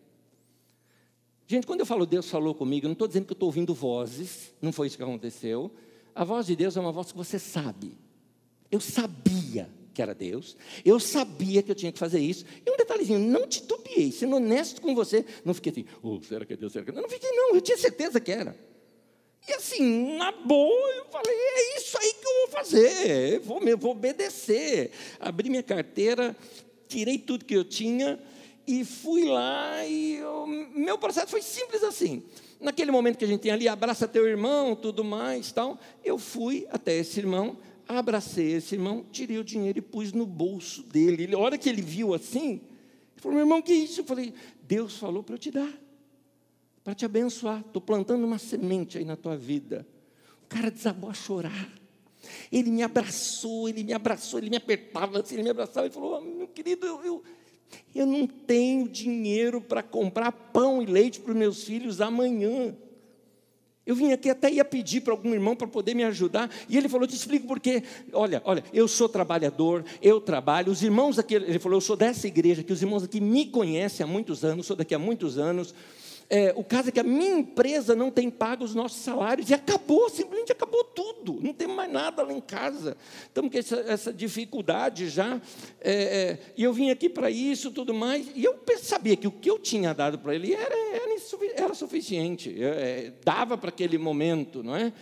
[1.49, 3.75] Gente, quando eu falo Deus falou comigo, eu não estou dizendo que eu estou ouvindo
[3.75, 5.73] vozes, não foi isso que aconteceu.
[6.15, 7.99] A voz de Deus é uma voz que você sabe.
[8.71, 9.69] Eu sabia
[10.01, 12.47] que era Deus, eu sabia que eu tinha que fazer isso.
[12.65, 16.55] E um detalhezinho, não titubeei, sendo honesto com você, não fiquei assim, oh, será que
[16.55, 16.73] é Deus?
[16.73, 17.03] Será que é Deus?
[17.03, 18.57] Não fiquei, não, eu tinha certeza que era.
[19.47, 23.63] E assim, na boa, eu falei, é isso aí que eu vou fazer, eu vou,
[23.63, 24.91] eu vou obedecer.
[25.19, 26.35] Abri minha carteira,
[26.89, 28.19] tirei tudo que eu tinha
[28.67, 32.23] e fui lá e eu, meu processo foi simples assim.
[32.59, 36.67] Naquele momento que a gente tem ali, abraça teu irmão, tudo mais, tal, eu fui
[36.71, 37.59] até esse irmão,
[37.99, 41.25] abracei esse irmão, tirei o dinheiro e pus no bolso dele.
[41.25, 44.01] Ele, a hora que ele viu assim, ele falou: meu irmão, que isso?
[44.01, 45.73] Eu falei: Deus falou para eu te dar,
[46.85, 47.61] para te abençoar.
[47.61, 49.87] Estou plantando uma semente aí na tua vida.
[50.45, 51.71] O cara desabou a chorar.
[52.53, 56.19] Ele me abraçou, ele me abraçou, ele me apertava assim, ele me abraçava e falou:
[56.19, 57.25] oh, meu querido, eu, eu,
[57.95, 62.77] eu não tenho dinheiro para comprar pão e leite para os meus filhos amanhã.
[63.87, 66.89] Eu vim aqui até ia pedir para algum irmão para poder me ajudar, e ele
[66.89, 67.83] falou: Te explico por quê.
[68.13, 70.71] Olha, olha, eu sou trabalhador, eu trabalho.
[70.71, 74.05] Os irmãos aqui, ele falou: Eu sou dessa igreja, que os irmãos aqui me conhecem
[74.05, 75.75] há muitos anos, sou daqui há muitos anos.
[76.33, 79.55] É, o caso é que a minha empresa não tem pago os nossos salários e
[79.55, 82.97] acabou, simplesmente acabou tudo, não tem mais nada lá em casa.
[83.25, 85.43] Estamos com essa, essa dificuldade já.
[85.81, 89.33] É, é, e eu vim aqui para isso tudo mais, e eu sabia que o
[89.33, 91.17] que eu tinha dado para ele era, era,
[91.57, 94.93] era suficiente, é, dava para aquele momento, não é?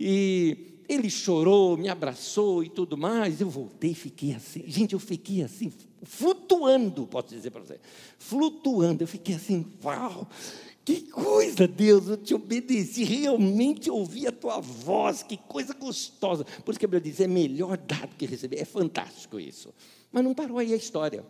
[0.00, 3.40] E ele chorou, me abraçou e tudo mais.
[3.40, 4.64] Eu voltei fiquei assim.
[4.66, 5.72] Gente, eu fiquei assim,
[6.02, 7.80] flutuando, posso dizer para você.
[8.18, 9.02] Flutuando.
[9.02, 10.28] Eu fiquei assim, uau,
[10.84, 16.44] que coisa, Deus, eu te obedeci, realmente ouvi a tua voz, que coisa gostosa.
[16.64, 18.60] Por isso que a Bíblia diz: é melhor dar do que receber.
[18.60, 19.74] É fantástico isso.
[20.12, 21.24] Mas não parou aí a história.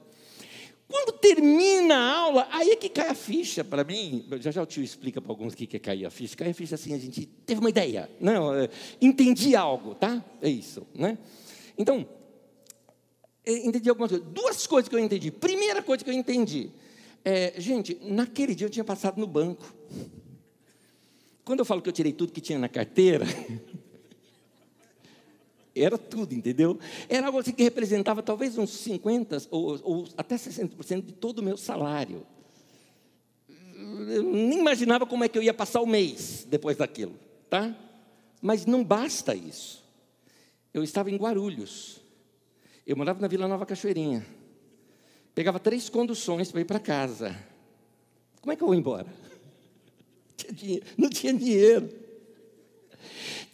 [0.88, 4.24] Quando termina a aula, aí é que cai a ficha para mim.
[4.40, 6.36] Já já o tio explica para alguns o que é cair a ficha.
[6.36, 8.08] Cai a ficha assim, a gente teve uma ideia.
[8.20, 8.70] Não, é,
[9.00, 10.24] entendi algo, tá?
[10.40, 11.18] É isso, né?
[11.76, 12.06] Então,
[13.44, 14.26] é, entendi algumas coisas.
[14.28, 15.30] Duas coisas que eu entendi.
[15.30, 16.70] Primeira coisa que eu entendi.
[17.24, 19.74] É, gente, naquele dia eu tinha passado no banco.
[21.44, 23.24] Quando eu falo que eu tirei tudo que tinha na carteira,
[25.76, 26.78] Era tudo, entendeu?
[27.08, 31.42] Era algo assim que representava talvez uns 50% ou, ou até 60% de todo o
[31.42, 32.26] meu salário.
[33.78, 37.14] Eu nem imaginava como é que eu ia passar o mês depois daquilo,
[37.50, 37.76] tá?
[38.40, 39.84] Mas não basta isso.
[40.72, 42.00] Eu estava em Guarulhos.
[42.86, 44.26] Eu morava na Vila Nova Cachoeirinha.
[45.34, 47.36] Pegava três conduções para ir para casa.
[48.40, 49.06] Como é que eu vou embora?
[50.96, 51.90] Não tinha dinheiro.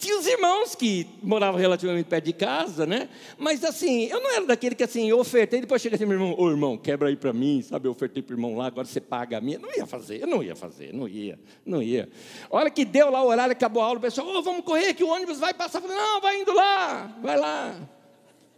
[0.03, 3.07] Tinha os irmãos que moravam relativamente perto de casa, né?
[3.37, 6.35] Mas assim, eu não era daquele que assim, eu ofertei, depois chega assim, meu irmão,
[6.37, 7.87] ô irmão, quebra aí para mim, sabe?
[7.87, 9.57] Eu ofertei para o irmão lá, agora você paga a minha.
[9.57, 12.09] Não ia fazer, eu não ia fazer, não ia, não ia.
[12.49, 15.05] Hora que deu lá o horário, acabou a aula, o pessoal, ô, vamos correr que
[15.05, 15.77] o ônibus vai passar.
[15.77, 17.79] Eu falei, não, vai indo lá, vai lá.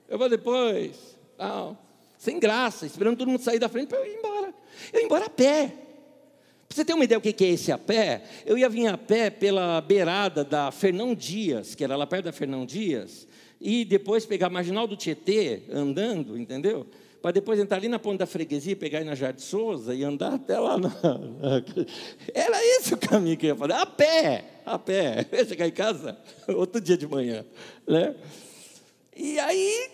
[0.09, 1.15] Eu vou depois.
[1.37, 1.77] Não.
[2.17, 4.51] Sem graça, esperando todo mundo sair da frente para eu ir embora.
[4.91, 5.84] Eu ia embora a pé.
[6.75, 9.29] Você ter uma ideia do que é esse a pé, eu ia vir a pé
[9.29, 13.25] pela beirada da Fernão Dias, que era lá perto da Fernão Dias,
[13.61, 16.85] e depois pegar a marginal do Tietê, andando, entendeu?
[17.21, 20.33] Para depois entrar ali na ponta da freguesia, pegar aí na Jardim Souza e andar
[20.33, 20.77] até lá.
[20.77, 20.91] Na...
[22.35, 25.25] Era esse o caminho que eu ia fazer, a pé, a pé.
[25.31, 26.17] Eu ia chegar em casa
[26.49, 27.45] outro dia de manhã.
[27.87, 28.17] Né?
[29.15, 29.89] E aí,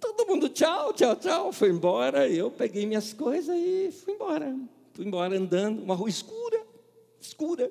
[0.00, 2.28] todo mundo tchau, tchau, tchau, foi embora.
[2.28, 4.56] Eu peguei minhas coisas e fui embora.
[4.92, 6.60] Fui embora andando, uma rua escura,
[7.20, 7.70] escura.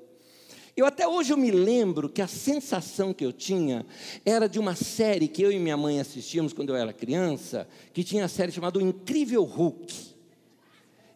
[0.76, 3.86] Eu até hoje eu me lembro que a sensação que eu tinha
[4.26, 8.04] era de uma série que eu e minha mãe assistíamos quando eu era criança, que
[8.04, 10.16] tinha a série chamada O Incrível Hulk.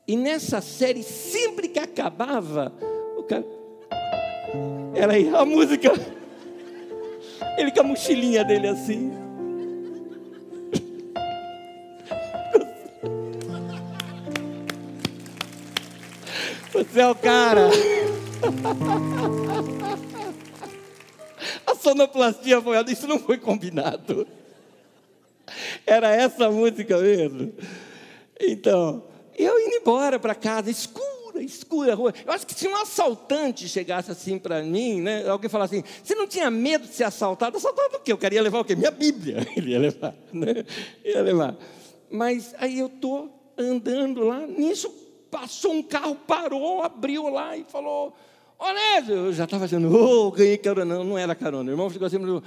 [0.06, 2.74] E nessa série, sempre que acabava,
[3.18, 3.46] o cara.
[4.94, 5.94] Era aí a música.
[7.58, 9.23] Ele com a mochilinha dele assim.
[16.84, 17.70] Você é o cara.
[21.66, 24.28] A sonoplastia foi, isso não foi combinado.
[25.86, 27.54] Era essa música mesmo.
[28.40, 29.04] Então,
[29.38, 32.14] eu indo embora para casa, escura, escura rua.
[32.26, 35.28] Eu acho que se um assaltante chegasse assim para mim, né?
[35.28, 37.58] Alguém falasse assim, você não tinha medo de ser assaltado?
[37.58, 38.12] Assaltado o quê?
[38.12, 38.76] Eu queria levar o quê?
[38.76, 39.48] Minha Bíblia.
[39.56, 40.66] Ele ia levar, né?
[41.04, 41.56] Ia levar.
[42.12, 45.03] Mas aí eu estou andando lá, nisso
[45.34, 48.16] Passou um carro, parou, abriu lá e falou:
[48.60, 50.94] Onésio, eu já estava dizendo, oh, ganhei carona.
[50.94, 51.72] Não, não era carona.
[51.72, 52.44] O irmão ficou assim, meu,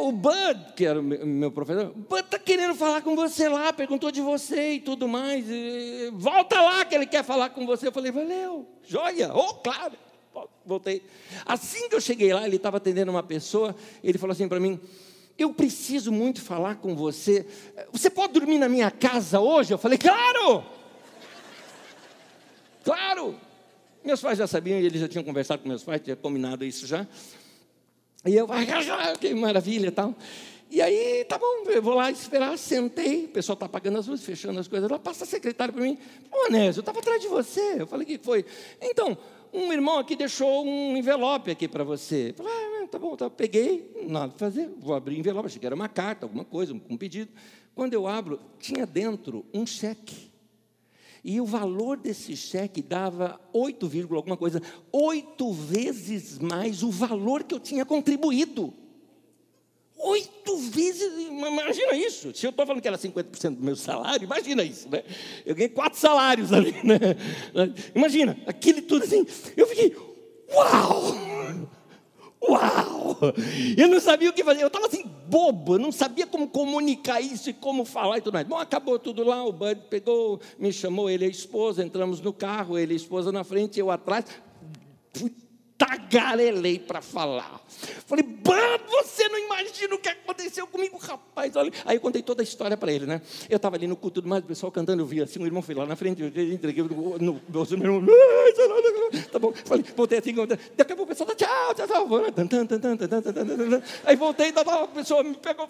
[0.00, 4.10] o Bud, que era o meu professor, Bud está querendo falar com você lá, perguntou
[4.10, 5.44] de você e tudo mais.
[5.46, 7.88] E, volta lá que ele quer falar com você.
[7.88, 9.92] Eu falei, valeu, joia, oh, claro.
[10.64, 11.02] Voltei.
[11.44, 14.80] Assim que eu cheguei lá, ele estava atendendo uma pessoa, ele falou assim para mim:
[15.36, 17.46] Eu preciso muito falar com você.
[17.92, 19.74] Você pode dormir na minha casa hoje?
[19.74, 20.79] Eu falei, claro!
[22.90, 23.36] Claro!
[24.04, 27.06] Meus pais já sabiam, eles já tinham conversado com meus pais, tinha combinado isso já.
[28.26, 30.12] E eu, ah, que maravilha e tal.
[30.68, 34.26] E aí, tá bom, eu vou lá esperar, sentei, o pessoal está apagando as luzes,
[34.26, 35.96] fechando as coisas lá, passa a secretária para mim,
[36.32, 37.80] ô Onésio, eu estava atrás de você.
[37.80, 38.44] Eu falei, o que foi?
[38.80, 39.16] Então,
[39.52, 42.30] um irmão aqui deixou um envelope aqui para você.
[42.30, 43.30] Eu falei, ah, tá bom, tá.
[43.30, 46.74] peguei, nada para fazer, vou abrir o envelope, achei que era uma carta, alguma coisa,
[46.74, 47.30] um pedido.
[47.72, 50.29] Quando eu abro, tinha dentro um cheque.
[51.22, 57.54] E o valor desse cheque dava 8, alguma coisa, oito vezes mais o valor que
[57.54, 58.72] eu tinha contribuído.
[60.02, 62.34] Oito vezes, imagina isso.
[62.34, 65.04] Se eu estou falando que era 50% do meu salário, imagina isso, né?
[65.44, 66.98] Eu ganhei quatro salários ali, né?
[67.94, 69.26] Imagina, aquele tudo assim.
[69.54, 69.94] Eu fiquei,
[70.54, 71.29] uau!
[72.42, 73.16] Uau!
[73.76, 77.50] Eu não sabia o que fazer, eu estava assim, bobo, não sabia como comunicar isso
[77.50, 78.46] e como falar e tudo mais.
[78.46, 82.32] Bom, acabou tudo lá, o Bud pegou, me chamou, ele e a esposa, entramos no
[82.32, 84.24] carro, ele e a esposa na frente, eu atrás.
[85.12, 85.30] Fui
[85.80, 87.58] tagarelei para falar.
[88.06, 88.22] Falei,
[88.90, 91.56] você não imagina o que aconteceu comigo, rapaz.
[91.56, 91.72] Olha.
[91.86, 93.22] Aí eu contei toda a história para ele, né?
[93.48, 95.62] Eu estava ali no culto do mais, o pessoal cantando, eu vi assim, o irmão
[95.62, 97.40] foi lá na frente, eu entreguei no, no
[97.78, 98.06] meu irmão,
[99.32, 99.54] tá bom.
[99.64, 100.34] Falei, voltei assim,
[100.76, 102.08] daqui a pouco o pessoal tá tchau, tchau, tchau.
[104.04, 105.68] Aí voltei, a pessoa me pegou,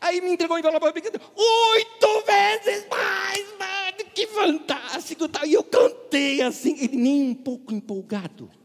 [0.00, 5.28] aí me entregou o envelope, oito vezes mais, mano, que fantástico.
[5.44, 8.59] E eu cantei assim, ele nem um pouco empolgado.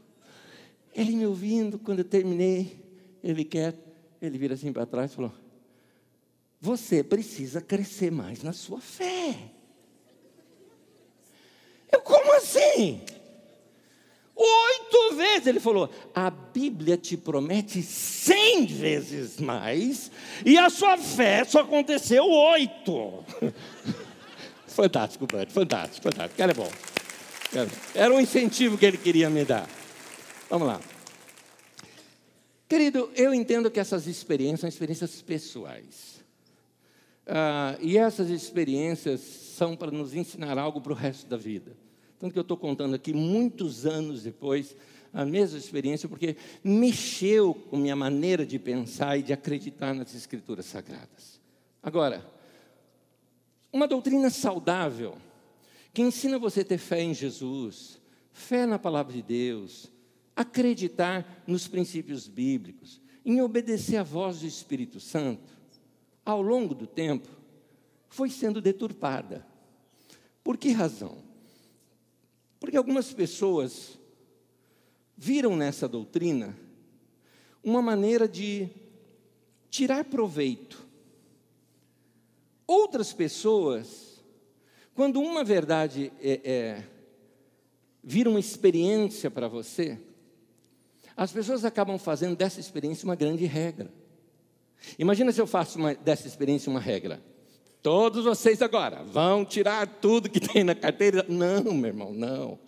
[0.95, 2.79] Ele me ouvindo, quando eu terminei,
[3.21, 3.75] ele quer,
[4.21, 5.33] ele vira assim para trás e falou:
[6.61, 9.51] Você precisa crescer mais na sua fé.
[11.91, 13.01] Eu, como assim?
[14.33, 20.09] Oito vezes ele falou: a Bíblia te promete cem vezes mais,
[20.45, 23.23] e a sua fé só aconteceu oito.
[24.67, 26.37] fantástico, Bud, fantástico, fantástico.
[26.37, 26.71] Cara é bom.
[27.93, 29.67] Era um incentivo que ele queria me dar.
[30.57, 30.79] Vamos lá.
[32.69, 36.23] Querido, eu entendo que essas experiências são experiências pessoais.
[37.27, 41.75] Ah, e essas experiências são para nos ensinar algo para o resto da vida.
[42.17, 44.77] Tanto que eu estou contando aqui, muitos anos depois,
[45.11, 50.67] a mesma experiência, porque mexeu com minha maneira de pensar e de acreditar nas Escrituras
[50.67, 51.41] Sagradas.
[51.83, 52.25] Agora,
[53.73, 55.17] uma doutrina saudável,
[55.93, 57.99] que ensina você a ter fé em Jesus,
[58.31, 59.93] fé na palavra de Deus,
[60.35, 65.53] acreditar nos princípios bíblicos, em obedecer à voz do Espírito Santo,
[66.25, 67.29] ao longo do tempo,
[68.09, 69.45] foi sendo deturpada.
[70.43, 71.17] Por que razão?
[72.59, 73.97] Porque algumas pessoas
[75.17, 76.57] viram nessa doutrina
[77.63, 78.69] uma maneira de
[79.69, 80.85] tirar proveito.
[82.67, 84.23] Outras pessoas,
[84.93, 86.83] quando uma verdade é, é
[88.03, 89.99] vira uma experiência para você,
[91.15, 93.91] as pessoas acabam fazendo dessa experiência uma grande regra.
[94.99, 97.23] Imagina se eu faço uma, dessa experiência uma regra.
[97.81, 101.25] Todos vocês agora vão tirar tudo que tem na carteira.
[101.27, 102.59] Não, meu irmão, não.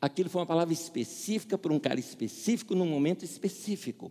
[0.00, 4.10] Aquilo foi uma palavra específica para um cara específico, num momento específico.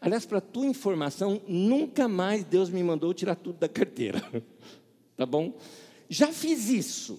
[0.00, 4.22] Aliás, para tua informação, nunca mais Deus me mandou tirar tudo da carteira.
[5.16, 5.54] Tá bom?
[6.10, 7.18] Já fiz isso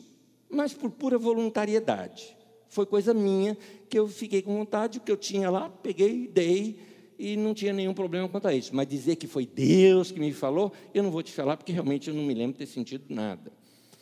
[0.50, 2.37] mas por pura voluntariedade.
[2.70, 3.58] Foi coisa minha
[3.90, 6.80] que eu fiquei com vontade, o que eu tinha lá, peguei, dei
[7.18, 8.76] e não tinha nenhum problema quanto a isso.
[8.76, 12.10] Mas dizer que foi Deus que me falou, eu não vou te falar porque realmente
[12.10, 13.52] eu não me lembro de ter sentido nada.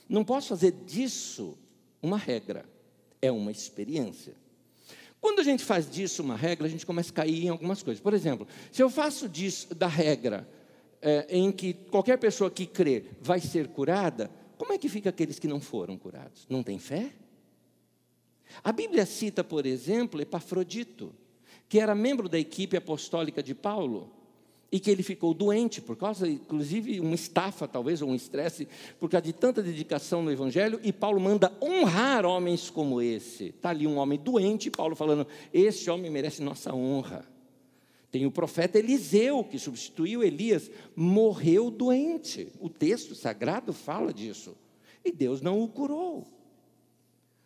[0.07, 1.57] Não posso fazer disso
[2.01, 2.66] uma regra,
[3.22, 4.34] é uma experiência.
[5.20, 8.01] Quando a gente faz disso uma regra, a gente começa a cair em algumas coisas.
[8.01, 10.47] Por exemplo, se eu faço disso da regra
[11.01, 15.39] é, em que qualquer pessoa que crê vai ser curada, como é que fica aqueles
[15.39, 16.45] que não foram curados?
[16.47, 17.11] Não tem fé?
[18.63, 21.13] A Bíblia cita, por exemplo, Epafrodito,
[21.67, 24.11] que era membro da equipe apostólica de Paulo
[24.71, 28.67] e que ele ficou doente por causa, inclusive, uma estafa, talvez, ou um estresse,
[28.99, 33.45] por causa de tanta dedicação no Evangelho, e Paulo manda honrar homens como esse.
[33.45, 37.25] Está ali um homem doente, Paulo falando: Esse homem merece nossa honra.
[38.11, 42.47] Tem o profeta Eliseu, que substituiu Elias, morreu doente.
[42.59, 44.55] O texto sagrado fala disso.
[45.03, 46.25] E Deus não o curou.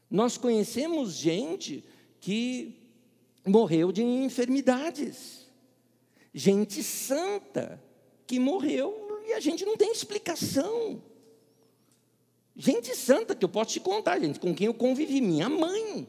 [0.09, 1.83] Nós conhecemos gente
[2.19, 2.75] que
[3.45, 5.47] morreu de enfermidades.
[6.33, 7.81] Gente santa
[8.25, 11.01] que morreu e a gente não tem explicação.
[12.55, 16.07] Gente santa que eu posso te contar, gente, com quem eu convivi, minha mãe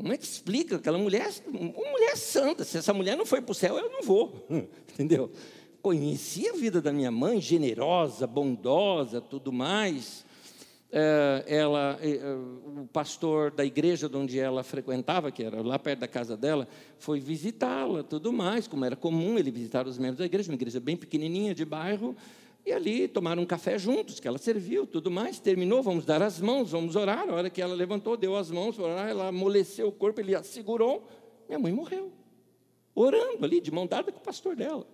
[0.00, 2.64] como é que explica aquela mulher, uma mulher santa?
[2.64, 4.46] Se essa mulher não foi para o céu, eu não vou,
[4.94, 5.30] entendeu?
[5.82, 10.24] Conheci a vida da minha mãe, generosa, bondosa, tudo mais.
[10.92, 12.18] É, ela, é,
[12.80, 16.66] o pastor da igreja de onde ela frequentava, que era lá perto da casa dela,
[16.98, 20.80] foi visitá-la, tudo mais, como era comum ele visitar os membros da igreja, uma igreja
[20.80, 22.16] bem pequenininha de bairro,
[22.64, 25.40] e ali tomaram um café juntos, que ela serviu, tudo mais.
[25.40, 27.28] Terminou, vamos dar as mãos, vamos orar.
[27.28, 30.42] A hora que ela levantou, deu as mãos orar, ela amoleceu o corpo, ele a
[30.42, 31.08] segurou.
[31.48, 32.12] Minha mãe morreu.
[32.94, 34.86] Orando ali, de mão dada com o pastor dela.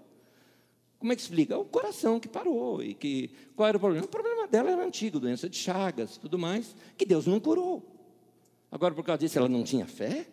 [1.06, 1.56] Como é que explica?
[1.56, 2.82] O coração que parou.
[2.82, 4.04] E que, qual era o problema?
[4.04, 7.80] O problema dela era antigo, doença de chagas, tudo mais, que Deus não curou.
[8.72, 10.26] Agora, por causa disso, ela não tinha fé?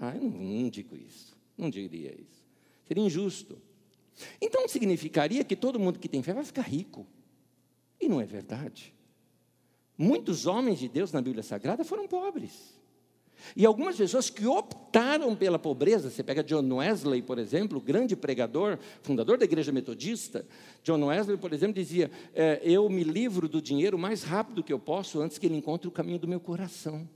[0.00, 1.36] Ah, eu não, não digo isso.
[1.58, 2.42] Não diria isso.
[2.88, 3.60] Seria injusto.
[4.40, 7.06] Então significaria que todo mundo que tem fé vai ficar rico.
[8.00, 8.94] E não é verdade.
[9.98, 12.80] Muitos homens de Deus na Bíblia Sagrada foram pobres.
[13.56, 18.78] E algumas pessoas que optaram pela pobreza, você pega John Wesley, por exemplo, grande pregador,
[19.02, 20.46] fundador da igreja metodista.
[20.82, 24.72] John Wesley, por exemplo, dizia: é, Eu me livro do dinheiro o mais rápido que
[24.72, 27.08] eu posso antes que ele encontre o caminho do meu coração.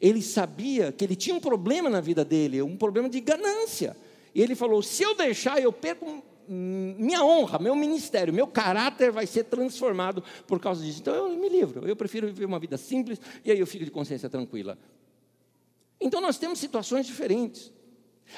[0.00, 3.96] Ele sabia que ele tinha um problema na vida dele, um problema de ganância.
[4.34, 9.26] E ele falou: se eu deixar, eu perco minha honra, meu ministério, meu caráter vai
[9.26, 11.00] ser transformado por causa disso.
[11.00, 13.90] Então eu me livro, eu prefiro viver uma vida simples e aí eu fico de
[13.90, 14.78] consciência tranquila.
[16.00, 17.72] Então nós temos situações diferentes.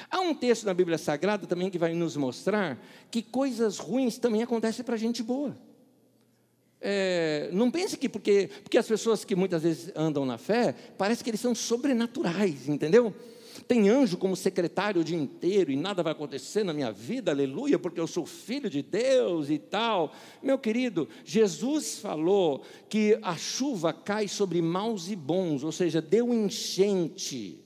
[0.09, 2.77] Há um texto na Bíblia Sagrada também que vai nos mostrar
[3.09, 5.57] que coisas ruins também acontecem para gente boa.
[6.79, 11.23] É, não pense que porque, porque as pessoas que muitas vezes andam na fé, parece
[11.23, 13.13] que eles são sobrenaturais, entendeu?
[13.67, 17.77] Tem anjo como secretário o dia inteiro e nada vai acontecer na minha vida, aleluia,
[17.77, 20.13] porque eu sou filho de Deus e tal.
[20.41, 26.33] Meu querido, Jesus falou que a chuva cai sobre maus e bons, ou seja, deu
[26.33, 27.59] enchente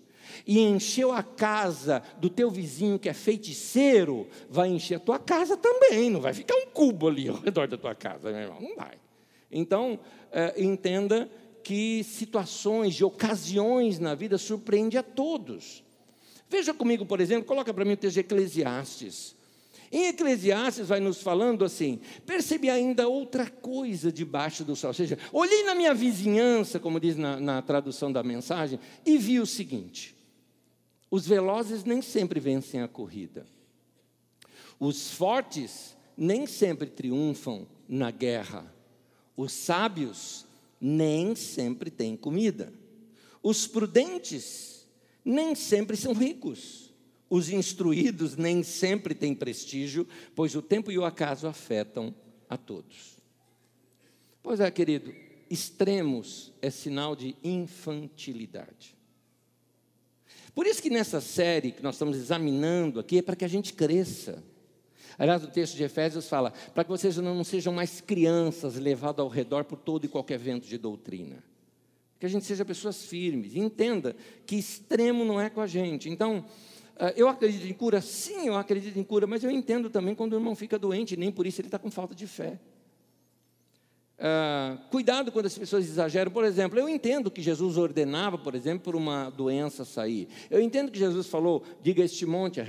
[0.47, 5.56] e encheu a casa do teu vizinho que é feiticeiro, vai encher a tua casa
[5.56, 8.76] também, não vai ficar um cubo ali ao redor da tua casa, meu irmão, não
[8.76, 8.97] vai.
[9.52, 9.99] Então,
[10.32, 11.30] é, entenda
[11.64, 15.84] que situações de ocasiões na vida surpreende a todos.
[16.52, 19.34] Veja comigo, por exemplo, coloca para mim o texto de Eclesiastes.
[19.89, 24.89] Em Eclesiastes vai nos falando assim: percebi ainda outra coisa debaixo do sol.
[24.89, 29.39] Ou seja, olhei na minha vizinhança, como diz na, na tradução da mensagem, e vi
[29.39, 30.14] o seguinte:
[31.10, 33.45] os velozes nem sempre vencem a corrida,
[34.78, 38.76] os fortes nem sempre triunfam na guerra,
[39.38, 40.45] os sábios
[40.82, 42.74] nem sempre têm comida,
[43.41, 44.80] os prudentes
[45.24, 46.93] nem sempre são ricos.
[47.30, 52.13] Os instruídos nem sempre têm prestígio, pois o tempo e o acaso afetam
[52.49, 53.17] a todos.
[54.43, 55.13] Pois é, querido,
[55.49, 58.97] extremos é sinal de infantilidade.
[60.53, 63.74] Por isso que nessa série que nós estamos examinando aqui é para que a gente
[63.74, 64.43] cresça.
[65.17, 69.30] Aliás, o texto de Efésios fala: para que vocês não sejam mais crianças levados ao
[69.30, 71.43] redor por todo e qualquer vento de doutrina.
[72.22, 73.55] Que a gente seja pessoas firmes.
[73.55, 74.15] Entenda
[74.45, 76.07] que extremo não é com a gente.
[76.07, 76.45] Então,
[76.95, 77.99] ah, eu acredito em cura?
[77.99, 81.32] Sim, eu acredito em cura, mas eu entendo também quando o irmão fica doente, nem
[81.32, 82.59] por isso ele está com falta de fé.
[84.22, 86.30] Uh, cuidado quando as pessoas exageram.
[86.30, 90.28] Por exemplo, eu entendo que Jesus ordenava, por exemplo, por uma doença sair.
[90.47, 92.61] Eu entendo que Jesus falou: diga este monte,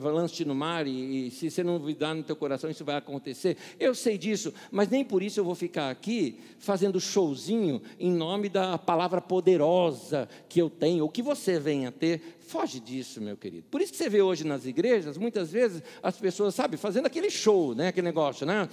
[0.00, 3.58] lance-te no mar, e, e, se você não duvidar no teu coração, isso vai acontecer.
[3.78, 8.48] Eu sei disso, mas nem por isso eu vou ficar aqui fazendo showzinho em nome
[8.48, 13.66] da palavra poderosa que eu tenho, ou que você venha ter Foge disso, meu querido.
[13.68, 17.28] Por isso que você vê hoje nas igrejas, muitas vezes, as pessoas, sabe, fazendo aquele
[17.28, 17.88] show, né?
[17.88, 18.68] Aquele negócio, né?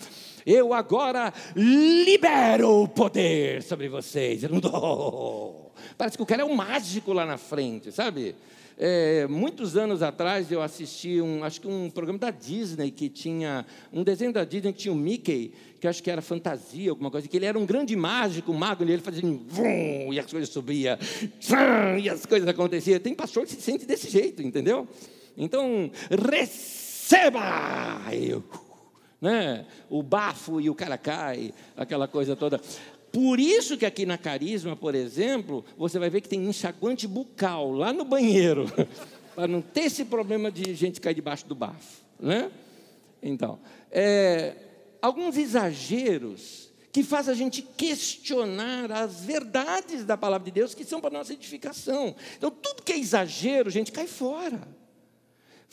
[0.45, 4.43] Eu agora libero o poder sobre vocês.
[4.43, 5.73] Eu não dou.
[5.97, 8.35] Parece que o cara é um mágico lá na frente, sabe?
[8.77, 13.65] É, muitos anos atrás eu assisti um, acho que um programa da Disney que tinha
[13.91, 17.27] um desenho da Disney que tinha o Mickey, que acho que era fantasia, alguma coisa,
[17.27, 20.31] que ele era um grande mágico, um mago, e ele fazia um vum, e as
[20.31, 20.97] coisas subiam,
[22.01, 22.99] e as coisas aconteciam.
[22.99, 24.87] Tem pastor que se sente desse jeito, entendeu?
[25.37, 28.01] Então, receba!
[28.11, 28.43] Eu,
[29.21, 29.65] né?
[29.89, 32.59] O bafo e o cara cai, aquela coisa toda.
[33.13, 37.71] Por isso que aqui na Carisma, por exemplo, você vai ver que tem enxaguante bucal
[37.71, 38.65] lá no banheiro,
[39.35, 42.49] para não ter esse problema de gente cair debaixo do bafo, né?
[43.21, 43.59] Então,
[43.91, 44.55] é,
[44.99, 50.99] alguns exageros que faz a gente questionar as verdades da palavra de Deus que são
[50.99, 52.15] para nossa edificação.
[52.35, 54.67] Então, tudo que é exagero, gente, cai fora.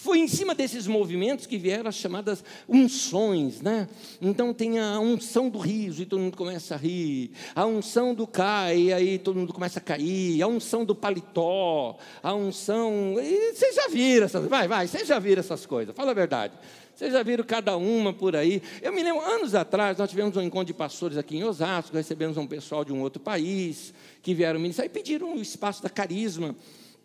[0.01, 3.87] Foi em cima desses movimentos que vieram as chamadas unções, né?
[4.19, 8.27] Então tem a unção do riso e todo mundo começa a rir, a unção do
[8.27, 13.17] cai e aí todo mundo começa a cair, a unção do paletó, a unção.
[13.53, 16.55] Vocês já viram essas Vai, vai, vocês já viram essas coisas, fala a verdade.
[16.97, 18.63] Vocês já viram cada uma por aí.
[18.81, 22.39] Eu me lembro, anos atrás, nós tivemos um encontro de pastores aqui em Osasco, recebemos
[22.39, 23.93] um pessoal de um outro país
[24.23, 26.57] que vieram ministrar e pediram o espaço da carisma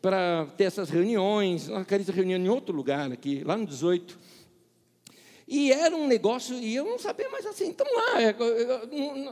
[0.02, 1.68] para ter essas reuniões.
[1.68, 4.18] Nós queríamos reunião em outro lugar aqui, lá no 18.
[5.48, 8.36] E era um negócio, e eu não sabia mais assim, estamos lá, é,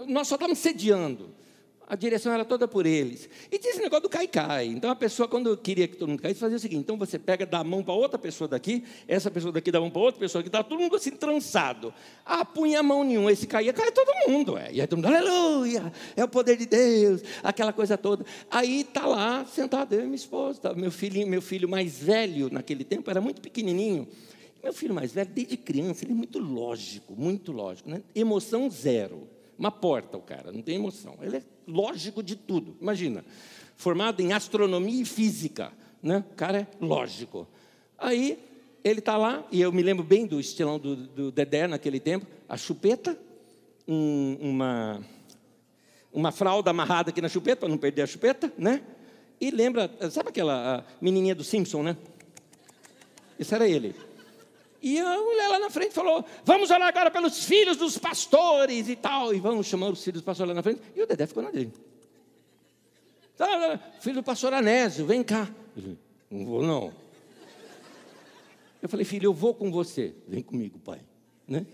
[0.07, 1.33] nós só estamos sediando
[1.87, 3.29] a direção era toda por eles.
[3.51, 4.67] E tinha esse negócio do cai-cai.
[4.67, 7.45] Então a pessoa, quando queria que todo mundo caísse, fazia o seguinte: então você pega,
[7.45, 10.19] dá a mão para outra pessoa daqui, essa pessoa daqui dá a mão para outra
[10.19, 11.93] pessoa aqui, está todo mundo assim trançado.
[12.25, 14.57] Ah, punha a mão nenhuma, esse caía, cai todo mundo.
[14.57, 14.71] É.
[14.71, 18.25] E aí todo mundo, aleluia, é o poder de Deus, aquela coisa toda.
[18.49, 22.49] Aí está lá, sentado, eu e minha esposa, tá, meu, filhinho, meu filho mais velho
[22.51, 24.07] naquele tempo, era muito pequenininho.
[24.63, 27.89] Meu filho mais velho, desde criança, ele é muito lógico, muito lógico.
[27.89, 28.01] Né?
[28.15, 29.32] Emoção zero.
[29.57, 31.17] Uma porta, o cara, não tem emoção.
[31.21, 32.75] Ele é lógico de tudo.
[32.81, 33.23] Imagina,
[33.77, 36.23] formado em astronomia e física, né?
[36.31, 37.47] O cara é lógico.
[37.97, 38.39] Aí
[38.83, 42.27] ele está lá, e eu me lembro bem do estilão do, do Dedé naquele tempo,
[42.49, 43.17] a chupeta,
[43.87, 45.01] um, uma,
[46.11, 48.81] uma fralda amarrada aqui na chupeta, para não perder a chupeta, né?
[49.39, 51.97] E lembra, sabe aquela menininha do Simpson, né?
[53.39, 53.95] Esse era ele.
[54.83, 58.97] E a mulher lá na frente falou: Vamos orar agora pelos filhos dos pastores e
[58.97, 59.33] tal.
[59.33, 60.81] E vamos chamar os filhos dos pastores lá na frente.
[60.93, 61.71] E o Dedé ficou na dele.
[63.37, 65.49] Tá, filho do pastor Anésio, vem cá.
[66.29, 66.93] Não vou, não.
[68.81, 70.13] Eu falei, filho, eu vou com você.
[70.27, 70.99] Vem comigo, pai.
[71.47, 71.65] Né?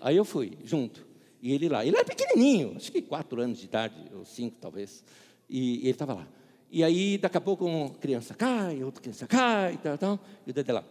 [0.00, 1.06] Aí eu fui, junto.
[1.42, 1.84] E ele lá.
[1.84, 5.04] Ele era pequenininho, acho que quatro anos de idade, ou cinco talvez.
[5.50, 6.26] E, e ele estava lá.
[6.70, 10.20] E aí, daqui a pouco, uma criança cai, outra criança cai, e tal, tal.
[10.46, 10.84] E o Dedé lá.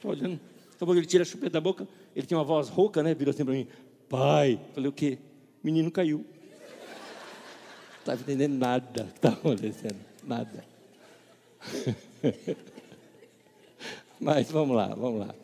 [0.00, 0.40] Estou olhando.
[0.74, 1.86] Então, ele tira a chupeta da boca,
[2.16, 3.12] ele tinha uma voz rouca, né?
[3.12, 3.68] Virou assim para mim:
[4.08, 4.58] Pai.
[4.72, 5.18] Falei: O quê?
[5.62, 6.18] Menino caiu.
[6.18, 9.98] Não estava entendendo nada que estava acontecendo.
[10.24, 10.64] Nada.
[14.18, 15.34] Mas vamos lá, vamos lá.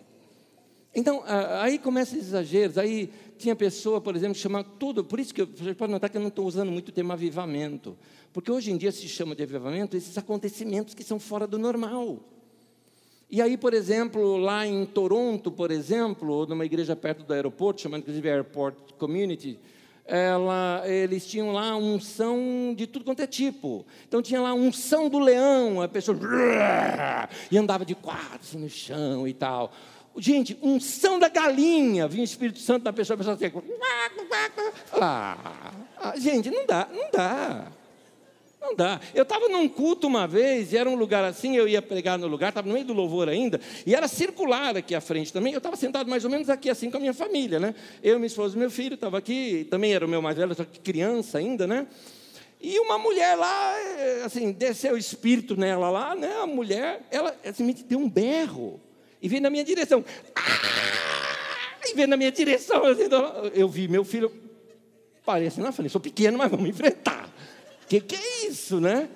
[0.95, 1.23] Então,
[1.61, 2.79] aí começam esses exageros.
[2.79, 5.05] Aí tinha pessoa, por exemplo, que chama tudo.
[5.05, 7.95] Por isso que você pode notar que eu não estou usando muito o termo avivamento.
[8.33, 12.25] Porque hoje em dia se chama de avivamento esses acontecimentos que são fora do normal.
[13.29, 18.01] E aí, por exemplo, lá em Toronto, por exemplo, numa igreja perto do aeroporto, chamada
[18.01, 19.59] inclusive Airport Community,
[20.05, 23.85] ela, eles tinham lá unção de tudo quanto é tipo.
[24.07, 26.17] Então tinha lá unção do leão, a pessoa
[27.51, 29.73] e andava de quatro no chão e tal.
[30.17, 33.53] Gente, unção da galinha, vinha o Espírito Santo na pessoa, a pessoa assim,
[35.99, 37.67] ah, gente, não dá, não dá.
[38.67, 39.01] Não dá.
[39.15, 42.27] Eu estava num culto uma vez, e era um lugar assim, eu ia pregar no
[42.27, 45.53] lugar, estava no meio do louvor ainda, e era circular aqui à frente também.
[45.53, 47.77] Eu estava sentado mais ou menos aqui assim com a minha família, né?
[48.03, 50.65] Eu, minha esposa e meu filho estava aqui, também era o meu mais velho, só
[50.65, 51.87] que criança ainda, né?
[52.61, 56.41] E uma mulher lá, eh, assim, desceu o espírito nela lá, né?
[56.43, 58.81] A mulher, ela assim, deu um berro
[59.23, 60.05] e veio na minha direção.
[60.35, 60.41] Ah!
[61.89, 62.85] E veio na minha direção.
[62.85, 63.05] Assim,
[63.55, 64.33] eu vi meu filho,
[65.25, 67.26] parece, eu falei, sou pequeno, mas vamos enfrentar.
[67.89, 69.09] Que, que é isso, né?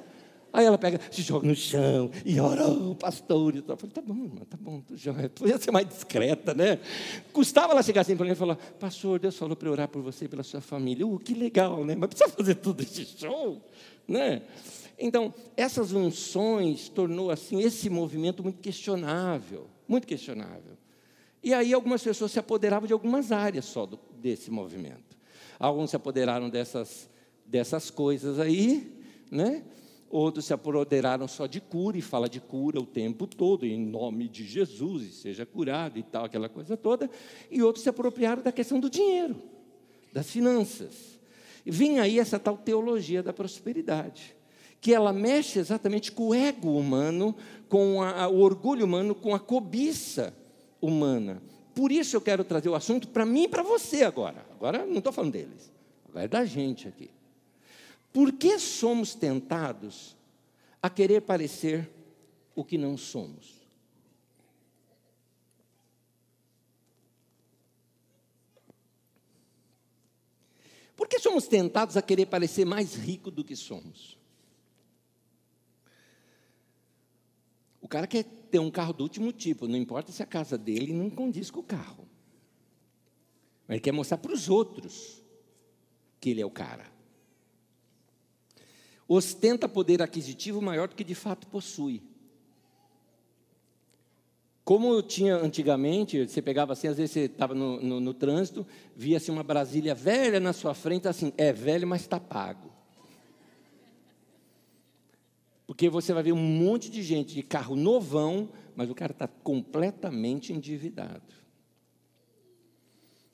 [0.52, 3.54] Aí ela pega, se joga no chão e ora, oh, pastor.
[3.56, 4.82] Eu falei, tá bom, irmã, tá bom.
[5.34, 6.80] Podia ser mais discreta, né?
[7.32, 10.24] Custava ela chegar assim para mim e falar, pastor, Deus falou para orar por você
[10.24, 11.06] e pela sua família.
[11.06, 11.94] Uh, que legal, né?
[11.96, 13.62] Mas precisa fazer tudo esse show,
[14.08, 14.42] né?
[14.98, 20.76] Então, essas unções tornou assim esse movimento muito questionável, muito questionável.
[21.42, 25.16] E aí algumas pessoas se apoderavam de algumas áreas só do, desse movimento.
[25.58, 27.09] Alguns se apoderaram dessas,
[27.50, 28.96] dessas coisas aí,
[29.30, 29.64] né?
[30.08, 34.28] Outros se apoderaram só de cura e fala de cura o tempo todo, em nome
[34.28, 37.08] de Jesus, e seja curado e tal, aquela coisa toda.
[37.50, 39.36] E outros se apropriaram da questão do dinheiro,
[40.12, 41.20] das finanças.
[41.64, 44.34] E vinha aí essa tal teologia da prosperidade,
[44.80, 47.36] que ela mexe exatamente com o ego humano,
[47.68, 50.34] com a, o orgulho humano, com a cobiça
[50.80, 51.40] humana.
[51.72, 54.44] Por isso eu quero trazer o assunto para mim e para você agora.
[54.50, 55.70] Agora não estou falando deles,
[56.08, 57.10] agora é da gente aqui.
[58.12, 60.16] Por que somos tentados
[60.82, 61.88] a querer parecer
[62.54, 63.60] o que não somos?
[70.96, 74.18] Por que somos tentados a querer parecer mais rico do que somos?
[77.80, 80.92] O cara quer ter um carro do último tipo, não importa se a casa dele
[80.92, 82.08] não condiz com o carro.
[83.68, 85.22] Ele quer mostrar para os outros
[86.20, 86.99] que ele é o cara
[89.12, 92.00] ostenta poder aquisitivo maior do que de fato possui.
[94.62, 99.28] Como tinha antigamente, você pegava assim, às vezes você estava no, no, no, trânsito, via-se
[99.28, 102.70] uma Brasília velha na sua frente, assim, é velho, mas está pago.
[105.66, 109.26] Porque você vai ver um monte de gente de carro novão, mas o cara está
[109.26, 111.34] completamente endividado.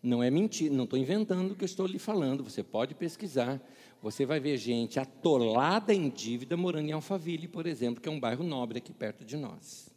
[0.02, 3.60] Não é mentira, não estou inventando o que eu estou lhe falando, você pode pesquisar.
[4.02, 8.20] Você vai ver gente atolada em dívida morando em Alphaville, por exemplo, que é um
[8.20, 9.90] bairro nobre aqui perto de nós.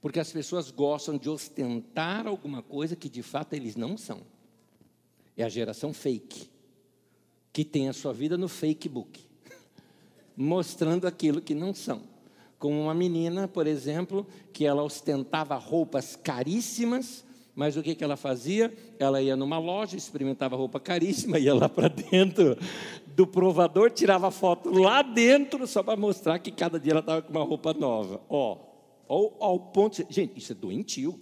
[0.00, 4.20] Porque as pessoas gostam de ostentar alguma coisa que de fato eles não são.
[5.36, 6.50] É a geração fake,
[7.52, 9.24] que tem a sua vida no Facebook,
[10.36, 12.02] mostrando aquilo que não são.
[12.58, 17.24] Como uma menina, por exemplo, que ela ostentava roupas caríssimas,
[17.54, 18.72] mas o que, que ela fazia?
[18.98, 22.56] Ela ia numa loja, experimentava roupa caríssima, ia lá para dentro
[23.06, 27.30] do provador, tirava foto lá dentro, só para mostrar que cada dia ela estava com
[27.30, 28.20] uma roupa nova.
[28.28, 28.58] Ó,
[29.08, 30.04] ao, ao ponto.
[30.10, 31.20] Gente, isso é doentio.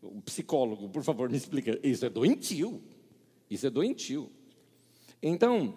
[0.00, 1.78] O psicólogo, por favor, me explica.
[1.82, 2.80] Isso é doentio.
[3.50, 4.30] Isso é doentio.
[5.20, 5.74] Então,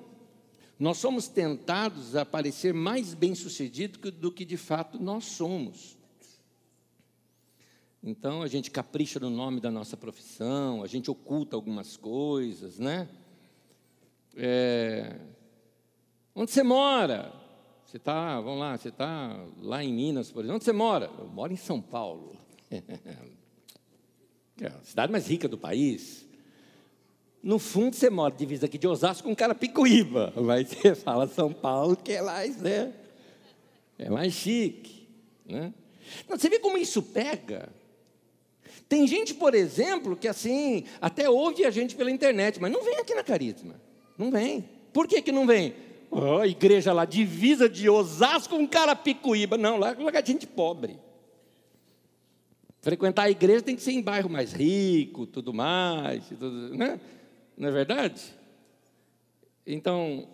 [0.77, 5.97] nós somos tentados a parecer mais bem-sucedidos do que de fato nós somos.
[8.03, 13.07] Então a gente capricha no nome da nossa profissão, a gente oculta algumas coisas, né?
[14.35, 15.19] É...
[16.33, 17.31] Onde você mora?
[17.85, 20.55] Você está, vamos lá, você está lá em Minas, por exemplo.
[20.55, 21.11] Onde você mora?
[21.19, 22.35] Eu moro em São Paulo.
[24.59, 26.25] é a cidade mais rica do país.
[27.43, 30.33] No fundo, você mora divisa aqui de Osasco com Carapicuíba.
[30.37, 32.93] Mas você fala São Paulo, que é mais, né?
[33.99, 35.07] É mais chique.
[35.45, 35.71] Né?
[36.27, 37.69] Não, você vê como isso pega?
[38.91, 42.97] Tem gente, por exemplo, que assim, até ouve a gente pela internet, mas não vem
[42.97, 43.79] aqui na Carisma.
[44.17, 44.67] Não vem.
[44.91, 45.73] Por que, que não vem?
[46.11, 49.57] Oh, igreja lá, divisa de Osasco com Carapicuíba.
[49.57, 50.99] Não, lá é gente pobre.
[52.81, 56.99] Frequentar a igreja tem que ser em bairro mais rico, tudo mais, tudo, né?
[57.55, 58.21] não é verdade?
[59.65, 60.27] Então,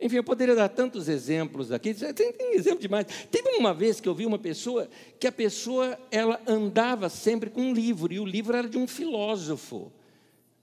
[0.00, 3.06] enfim, eu poderia dar tantos exemplos aqui, tem, tem exemplo demais.
[3.30, 4.88] Teve uma vez que eu vi uma pessoa,
[5.18, 8.86] que a pessoa, ela andava sempre com um livro, e o livro era de um
[8.86, 9.92] filósofo.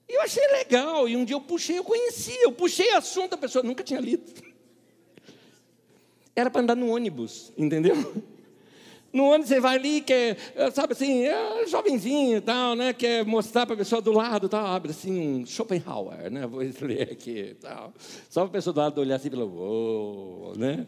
[0.10, 3.38] E eu achei legal, e um dia eu puxei, eu conhecia, eu puxei assunto, a
[3.38, 4.24] pessoa nunca tinha lido.
[6.36, 7.96] Era para andar no ônibus, entendeu?
[9.12, 10.38] No ônibus você vai ali, quer,
[10.74, 12.94] sabe assim, é jovenzinho e tal, né?
[12.94, 16.46] Quer mostrar para a pessoa do lado, tal, abre assim, um Schopenhauer, né?
[16.46, 17.94] Vou ler aqui tal.
[18.30, 20.86] Só para a pessoa do lado olhar assim e falar, uou, né?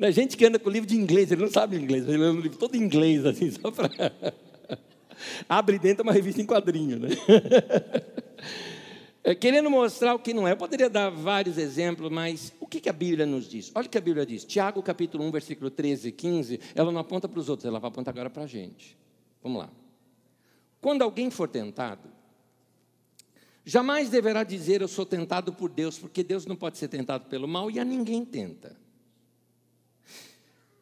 [0.00, 2.40] A gente que anda com livro de inglês, ele não sabe inglês, ele lê um
[2.40, 3.90] livro todo em inglês, assim, só para.
[5.48, 7.08] abre dentro uma revista em quadrinho, né?
[9.28, 12.80] É, querendo mostrar o que não é, eu poderia dar vários exemplos, mas o que,
[12.80, 13.70] que a Bíblia nos diz?
[13.74, 14.42] Olha o que a Bíblia diz.
[14.42, 16.60] Tiago capítulo 1, versículo 13 e 15.
[16.74, 18.96] Ela não aponta para os outros, ela vai apontar agora para a gente.
[19.42, 19.70] Vamos lá.
[20.80, 22.08] Quando alguém for tentado,
[23.66, 27.46] jamais deverá dizer eu sou tentado por Deus, porque Deus não pode ser tentado pelo
[27.46, 28.78] mal e a ninguém tenta.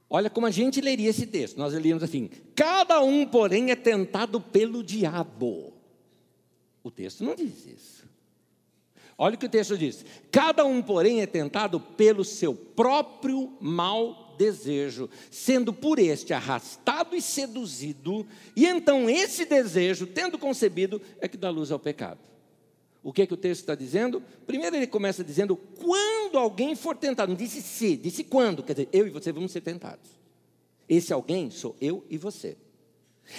[0.08, 1.56] Olha como a gente leria esse texto.
[1.56, 5.72] Nós leríamos assim: cada um, porém, é tentado pelo diabo.
[6.84, 8.06] O texto não diz isso.
[9.18, 14.34] Olha o que o texto diz: cada um, porém, é tentado pelo seu próprio mau
[14.36, 21.36] desejo, sendo por este arrastado e seduzido, e então esse desejo, tendo concebido, é que
[21.36, 22.20] dá luz ao pecado.
[23.02, 24.22] O que é que o texto está dizendo?
[24.46, 28.88] Primeiro ele começa dizendo quando alguém for tentado, não disse se, disse quando, quer dizer,
[28.92, 30.10] eu e você vamos ser tentados.
[30.88, 32.56] Esse alguém sou eu e você.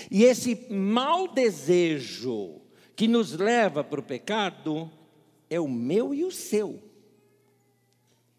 [0.10, 2.62] E esse mau desejo
[2.96, 4.90] que nos leva para o pecado
[5.50, 6.82] é o meu e o seu.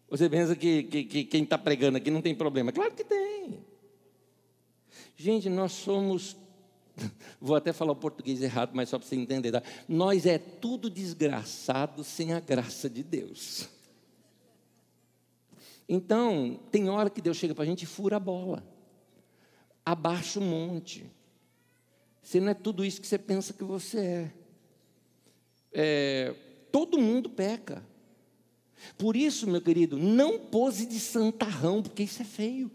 [0.09, 2.71] Você pensa que, que, que quem está pregando aqui não tem problema?
[2.71, 3.63] Claro que tem.
[5.15, 6.35] Gente, nós somos.
[7.39, 9.51] Vou até falar o português errado, mas só para você entender.
[9.51, 9.61] Tá?
[9.87, 13.69] Nós é tudo desgraçado sem a graça de Deus.
[15.87, 18.63] Então, tem hora que Deus chega para a gente e fura a bola.
[19.85, 21.05] Abaixa o monte.
[22.21, 24.31] Você não é tudo isso que você pensa que você é.
[25.73, 26.35] é
[26.71, 27.83] todo mundo peca.
[28.97, 32.71] Por isso, meu querido, não pose de santarrão, porque isso é feio.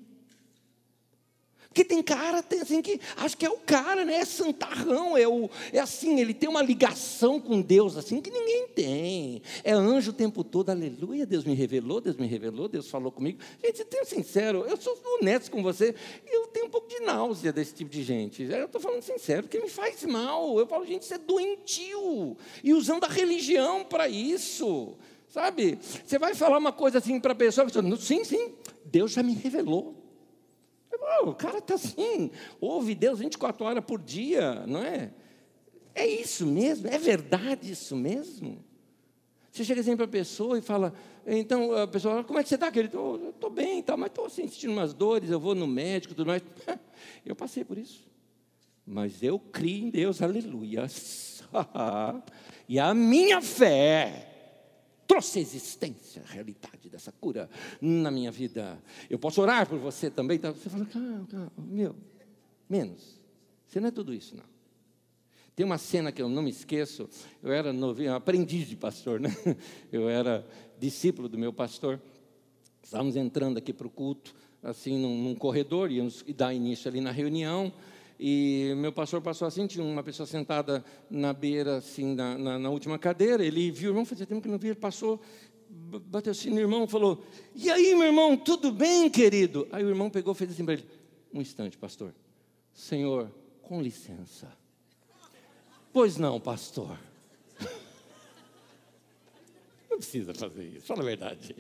[1.75, 4.19] Porque tem cara, tem assim que acho que é o cara, né?
[4.19, 8.69] É santarrão, é, o, é assim, ele tem uma ligação com Deus assim que ninguém
[8.69, 9.43] tem.
[9.65, 13.41] É anjo o tempo todo, aleluia, Deus me revelou, Deus me revelou, Deus falou comigo.
[13.61, 15.97] Gente, tenho sincero, eu sou honesto com você,
[16.31, 18.45] eu tenho um pouco de náusea desse tipo de gente.
[18.45, 20.57] Eu estou falando sincero, porque me faz mal.
[20.57, 22.37] Eu falo, gente, isso é doentio.
[22.63, 24.95] E usando a religião para isso.
[25.29, 25.77] Sabe?
[26.07, 27.67] Você vai falar uma coisa assim para a pessoa,
[27.99, 28.53] sim, sim,
[28.85, 30.04] Deus já me revelou.
[31.25, 32.31] O cara está assim,
[32.61, 35.11] ouve Deus 24 horas por dia, não é?
[35.95, 36.89] É isso mesmo?
[36.89, 38.65] É verdade isso mesmo?
[39.51, 40.93] Você chega assim para a pessoa e fala,
[41.25, 42.99] então a pessoa fala, como é que você está, querido?
[43.01, 46.27] Oh, estou bem, tá, mas estou assim, sentindo umas dores, eu vou no médico tudo
[46.27, 46.43] mais.
[47.25, 48.07] Eu passei por isso.
[48.87, 50.87] Mas eu crio em Deus, aleluia.
[52.69, 54.34] e a minha fé
[55.07, 57.49] trouxe existência, a realidade dessa cura
[57.81, 58.83] na minha vida.
[59.09, 60.39] Eu posso orar por você também.
[60.39, 60.51] Tá?
[60.51, 61.95] Você fala, calma, calma, meu,
[62.69, 63.21] menos.
[63.67, 64.55] Você não é tudo isso, não.
[65.57, 67.09] Tem uma cena que eu não me esqueço.
[67.43, 69.31] Eu era novinho, aprendiz de pastor, né?
[69.93, 70.45] Eu era
[70.81, 72.01] discípulo do meu pastor.
[72.83, 77.13] Estávamos entrando aqui para o culto, assim, num, num corredor, íamos dar início ali na
[77.13, 77.73] reunião.
[78.19, 82.71] E meu pastor passou assim, tinha uma pessoa sentada na beira, assim, na, na, na
[82.71, 83.45] última cadeira.
[83.45, 85.21] Ele viu o irmão, fazia tempo que não via, ele passou,
[85.69, 89.67] bateu assim no irmão, falou: E aí, meu irmão, tudo bem, querido?
[89.73, 90.87] Aí o irmão pegou fez assim para ele:
[91.33, 92.15] Um instante, pastor.
[92.73, 93.31] Senhor,
[93.63, 94.51] com licença.
[95.93, 96.99] Pois não, pastor.
[99.91, 101.55] Não precisa fazer isso, fala a verdade.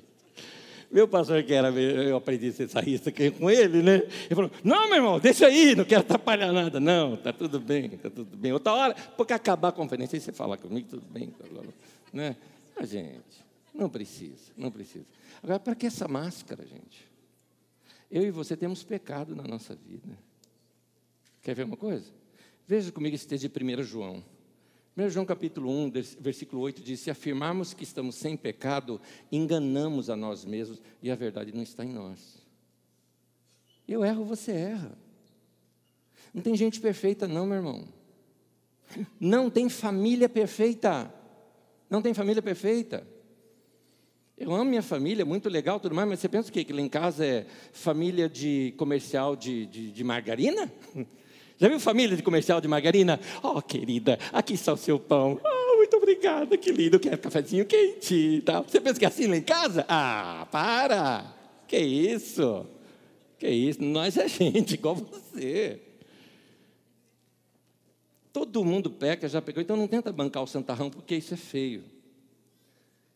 [0.94, 3.96] Meu pastor, que era, eu aprendi a ser sarrista com ele, né?
[3.96, 6.78] Ele falou: Não, meu irmão, deixa aí, não quero atrapalhar nada.
[6.78, 8.52] Não, tá tudo bem, tá tudo bem.
[8.52, 11.30] Outra hora, porque acabar a conferência, aí você fala comigo, tudo bem.
[11.30, 11.46] Tá
[12.12, 12.36] né?
[12.76, 15.04] Mas, gente, não precisa, não precisa.
[15.42, 17.04] Agora, para que essa máscara, gente?
[18.08, 20.16] Eu e você temos pecado na nossa vida.
[21.42, 22.06] Quer ver uma coisa?
[22.68, 24.22] Veja comigo esse texto de 1 João.
[24.96, 30.14] 1 João capítulo 1, versículo 8 diz: Se afirmarmos que estamos sem pecado, enganamos a
[30.14, 32.38] nós mesmos e a verdade não está em nós.
[33.88, 34.96] Eu erro, você erra.
[36.32, 37.88] Não tem gente perfeita, não, meu irmão.
[39.18, 41.12] Não tem família perfeita.
[41.90, 43.06] Não tem família perfeita.
[44.36, 46.64] Eu amo minha família, muito legal, tudo mais, mas você pensa o quê?
[46.64, 50.72] Que lá em casa é família de comercial de, de, de margarina?
[51.64, 53.18] Já viu família de comercial de margarina?
[53.42, 55.40] Oh, querida, aqui está o seu pão.
[55.42, 58.64] Oh, muito obrigada, que lindo, quero cafezinho quente tal.
[58.64, 59.86] Você pensa que é assim lá em casa?
[59.88, 61.24] Ah, para!
[61.66, 62.66] Que isso?
[63.38, 63.82] Que isso?
[63.82, 65.80] Nós é gente igual você.
[68.30, 71.82] Todo mundo peca, já pegou, então não tenta bancar o santarrão, porque isso é feio.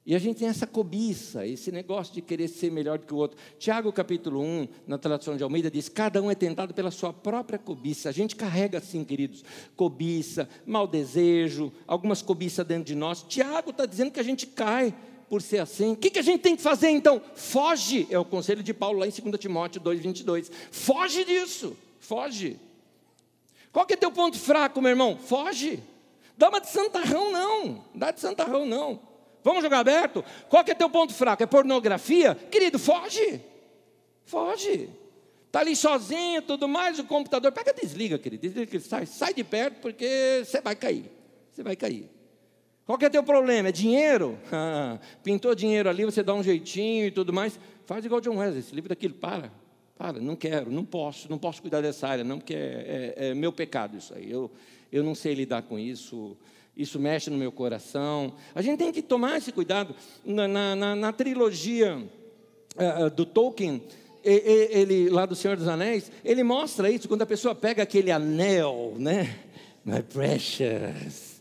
[0.09, 3.19] E a gente tem essa cobiça, esse negócio de querer ser melhor do que o
[3.19, 3.37] outro.
[3.59, 7.59] Tiago capítulo 1, na tradução de Almeida, diz: cada um é tentado pela sua própria
[7.59, 8.09] cobiça.
[8.09, 9.45] A gente carrega assim, queridos,
[9.77, 13.23] cobiça, mau desejo, algumas cobiças dentro de nós.
[13.23, 14.95] Tiago está dizendo que a gente cai
[15.29, 15.93] por ser assim.
[15.93, 17.21] O que, que a gente tem que fazer então?
[17.35, 20.51] Foge, é o conselho de Paulo lá em 2 Timóteo 2, 22.
[20.71, 22.59] Foge disso, foge.
[23.71, 25.19] Qual que é teu ponto fraco, meu irmão?
[25.19, 25.83] Foge.
[26.39, 27.85] Dá uma de santarrão, não.
[27.95, 29.07] Dá de santarrão, não.
[29.49, 30.22] Vamos jogar aberto?
[30.51, 31.42] Qual que é teu ponto fraco?
[31.42, 32.34] É pornografia?
[32.34, 33.40] Querido, foge.
[34.26, 34.90] Foge.
[35.46, 37.51] Está ali sozinho, tudo mais, o computador.
[37.51, 38.42] Pega, desliga, querido.
[38.42, 41.11] Desliga, sai, sai de perto, porque você vai cair.
[41.51, 42.11] Você vai cair.
[42.84, 43.70] Qual que é teu problema?
[43.70, 44.38] É dinheiro?
[44.53, 47.59] Ah, pintou dinheiro ali, você dá um jeitinho e tudo mais.
[47.86, 49.51] Faz igual John Wesley, esse livro daquilo, para.
[49.96, 53.34] Para, não quero, não posso, não posso cuidar dessa área, não, porque é, é, é
[53.34, 54.30] meu pecado isso aí.
[54.30, 54.51] Eu,
[54.92, 56.36] eu não sei lidar com isso
[56.79, 58.33] isso mexe no meu coração.
[58.55, 59.97] A gente tem que tomar esse cuidado.
[60.24, 61.99] Na, na, na trilogia
[62.76, 63.83] uh, do Tolkien,
[64.24, 68.95] ele, lá do Senhor dos Anéis, ele mostra isso quando a pessoa pega aquele anel,
[68.97, 69.39] né?
[69.85, 71.41] My precious.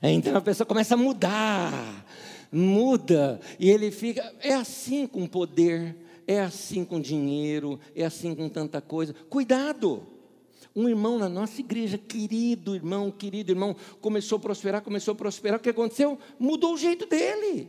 [0.00, 2.06] Então a pessoa começa a mudar,
[2.52, 4.32] muda, e ele fica.
[4.40, 9.14] É assim com poder, é assim com dinheiro, é assim com tanta coisa.
[9.28, 10.17] Cuidado!
[10.78, 15.58] Um irmão na nossa igreja, querido irmão, querido irmão, começou a prosperar, começou a prosperar.
[15.58, 16.16] O que aconteceu?
[16.38, 17.68] Mudou o jeito dele.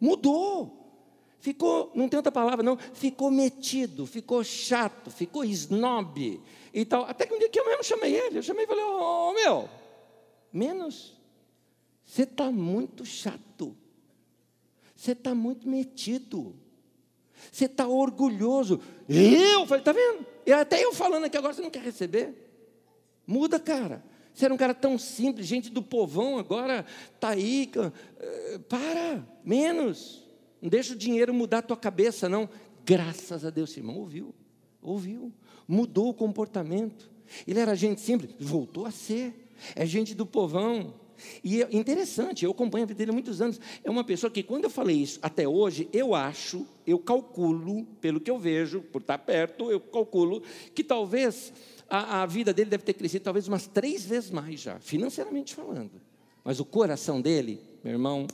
[0.00, 0.74] Mudou.
[1.38, 6.40] Ficou, não tem outra palavra não, ficou metido, ficou chato, ficou snob
[6.72, 7.04] e tal.
[7.04, 9.32] Até que um dia que eu mesmo chamei ele, eu chamei e falei, ô oh,
[9.34, 9.68] meu,
[10.50, 11.14] menos.
[12.06, 13.76] Você está muito chato.
[14.94, 16.56] Você está muito metido.
[17.52, 18.80] Você está orgulhoso.
[19.06, 19.66] Eu?
[19.66, 20.24] Falei, está vendo?
[20.46, 22.45] E até eu falando aqui agora, você não quer receber?
[23.26, 24.04] Muda, cara.
[24.32, 27.70] Você era um cara tão simples, gente do povão, agora está aí.
[28.20, 30.22] Eh, para, menos.
[30.60, 32.48] Não deixa o dinheiro mudar a tua cabeça, não.
[32.84, 34.34] Graças a Deus, irmão, ouviu.
[34.82, 35.32] Ouviu.
[35.66, 37.10] Mudou o comportamento.
[37.46, 39.48] Ele era gente simples, voltou a ser.
[39.74, 40.94] É gente do povão.
[41.42, 43.58] E é interessante, eu acompanho a vida dele há muitos anos.
[43.82, 48.20] É uma pessoa que, quando eu falei isso até hoje, eu acho, eu calculo, pelo
[48.20, 50.42] que eu vejo, por estar perto, eu calculo
[50.74, 51.52] que talvez
[51.88, 56.00] a, a vida dele deve ter crescido talvez umas três vezes mais já, financeiramente falando.
[56.44, 58.26] Mas o coração dele, meu irmão,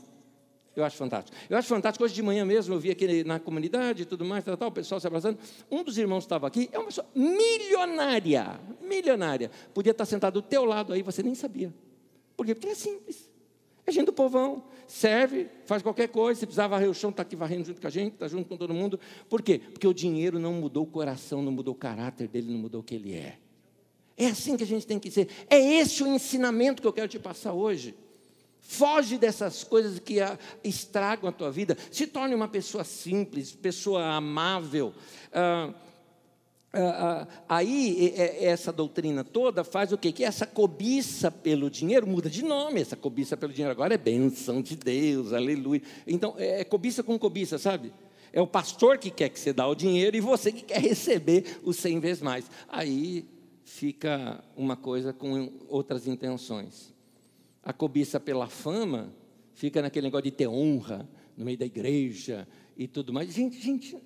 [0.75, 1.37] eu acho fantástico.
[1.49, 2.05] Eu acho fantástico.
[2.05, 4.73] Hoje de manhã mesmo eu vi aqui na comunidade e tudo mais, tal, tal, o
[4.73, 5.39] pessoal se abraçando.
[5.71, 9.51] Um dos irmãos estava aqui, é uma pessoa milionária, milionária.
[9.75, 11.73] Podia estar sentado do teu lado aí, você nem sabia.
[12.37, 12.55] Por quê?
[12.55, 13.31] Porque é simples.
[13.85, 16.39] É gente do povão, serve, faz qualquer coisa.
[16.39, 18.57] Se precisar varrer o chão, está aqui varrendo junto com a gente, está junto com
[18.57, 18.99] todo mundo.
[19.29, 19.59] Por quê?
[19.59, 22.85] Porque o dinheiro não mudou o coração, não mudou o caráter dele, não mudou o
[22.85, 23.39] que ele é.
[24.23, 25.29] É assim que a gente tem que ser.
[25.51, 27.95] É esse o ensinamento que eu quero te passar hoje.
[28.61, 30.19] Foge dessas coisas que
[30.63, 31.77] estragam a tua vida.
[31.91, 34.95] Se torne uma pessoa simples, pessoa amável.
[35.33, 35.75] Ah,
[36.73, 40.11] ah, ah, aí, essa doutrina toda faz o quê?
[40.11, 42.81] Que essa cobiça pelo dinheiro muda de nome.
[42.81, 45.83] Essa cobiça pelo dinheiro agora é benção de Deus, aleluia.
[46.07, 47.93] Então, é, é cobiça com cobiça, sabe?
[48.33, 51.59] É o pastor que quer que você dá o dinheiro e você que quer receber
[51.63, 52.47] os cem vezes mais.
[52.69, 53.27] Aí
[53.73, 56.93] fica uma coisa com outras intenções.
[57.63, 59.15] A cobiça pela fama
[59.55, 62.47] fica naquele negócio de ter honra no meio da igreja
[62.77, 63.33] e tudo mais.
[63.33, 63.97] Gente, gente,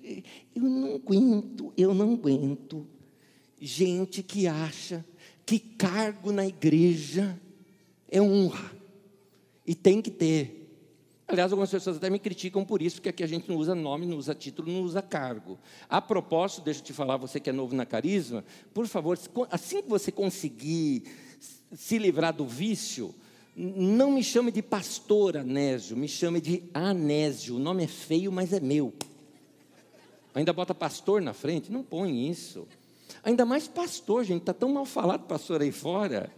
[0.55, 2.87] eu não aguento, eu não aguento
[3.59, 5.05] gente que acha
[5.45, 7.37] que cargo na igreja
[8.09, 8.71] é honra
[9.65, 10.56] e tem que ter.
[11.27, 14.05] Aliás, algumas pessoas até me criticam por isso, porque aqui a gente não usa nome,
[14.05, 15.59] não usa título, não usa cargo.
[15.89, 19.19] A propósito, deixa eu te falar, você que é novo na carisma, por favor,
[19.51, 21.03] assim que você conseguir
[21.73, 23.13] se livrar do vício,
[23.57, 27.55] não me chame de pastor Anésio, me chame de Anésio.
[27.55, 28.93] O nome é feio, mas é meu.
[30.35, 31.71] Ainda bota pastor na frente?
[31.71, 32.67] Não põe isso.
[33.23, 36.31] Ainda mais pastor, gente, está tão mal falado pastor aí fora.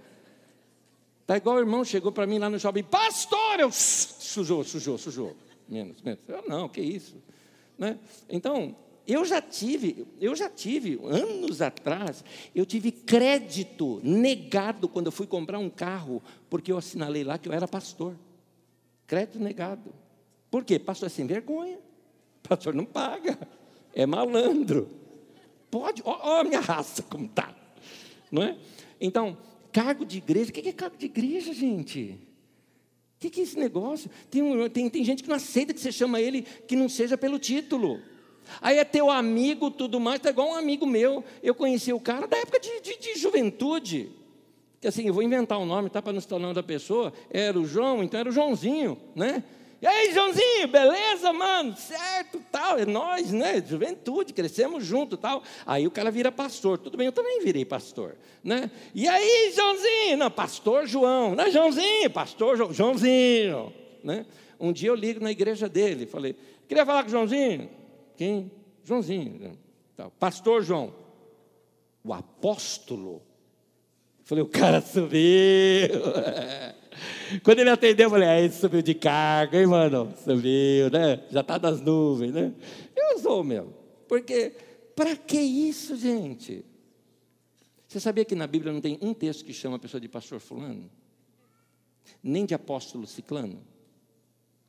[1.29, 5.35] Tá igual o irmão chegou para mim lá no shopping, pastor, eu sujou, sujou, sujou.
[5.67, 6.19] Menos, menos.
[6.27, 7.17] Eu, não, que isso.
[7.77, 7.99] Né?
[8.27, 8.75] Então,
[9.05, 12.23] eu já tive, eu já tive, anos atrás,
[12.55, 16.19] eu tive crédito negado quando eu fui comprar um carro,
[16.49, 18.15] porque eu assinalei lá que eu era pastor.
[19.05, 19.93] Crédito negado.
[20.49, 20.79] Por quê?
[20.79, 21.77] Pastor é sem vergonha.
[22.41, 23.37] Pastor não paga.
[23.93, 24.89] É malandro.
[25.69, 27.55] Pode, ó, a minha raça como está.
[28.31, 28.57] Não é?
[28.99, 29.37] Então,
[29.71, 32.19] Cargo de igreja, o que é cargo de igreja, gente?
[33.15, 34.09] O que é esse negócio?
[34.31, 37.17] Tem, um, tem, tem gente que não aceita que você chama ele que não seja
[37.17, 37.99] pelo título.
[38.61, 41.23] Aí é teu amigo, tudo mais, tá igual um amigo meu.
[41.43, 44.09] Eu conheci o cara da época de, de, de juventude.
[44.81, 46.01] Que assim, eu vou inventar um nome, tá?
[46.01, 47.13] Para não se tornar da pessoa.
[47.29, 49.43] Era o João, então era o Joãozinho, né?
[49.81, 51.75] E aí, Joãozinho, beleza, mano?
[51.75, 52.77] Certo, tal.
[52.77, 53.63] É nós, né?
[53.65, 55.41] Juventude, crescemos junto, tal.
[55.65, 56.77] Aí o cara vira pastor.
[56.77, 58.69] Tudo bem, eu também virei pastor, né?
[58.93, 60.17] E aí, Joãozinho?
[60.17, 61.33] Não, pastor João.
[61.33, 62.73] Não, Joãozinho, pastor jo...
[62.73, 63.73] Joãozinho,
[64.03, 64.25] né?
[64.59, 66.35] Um dia eu ligo na igreja dele, falei:
[66.67, 67.69] "Queria falar com o Joãozinho".
[68.17, 68.51] Quem?
[68.83, 69.39] Joãozinho.
[69.39, 69.51] Né?
[69.95, 70.11] Tal.
[70.11, 70.93] Pastor João.
[72.03, 73.21] O apóstolo
[74.29, 75.89] Falei, o cara subiu.
[77.43, 80.13] Quando ele atendeu, eu falei, aí subiu de carga, hein, mano?
[80.23, 81.23] Subiu, né?
[81.29, 82.53] Já está das nuvens, né?
[82.95, 83.73] Eu sou mesmo.
[84.07, 84.53] Porque,
[84.95, 86.65] para que isso, gente?
[87.87, 90.39] Você sabia que na Bíblia não tem um texto que chama a pessoa de pastor
[90.39, 90.89] fulano?
[92.21, 93.61] Nem de apóstolo ciclano?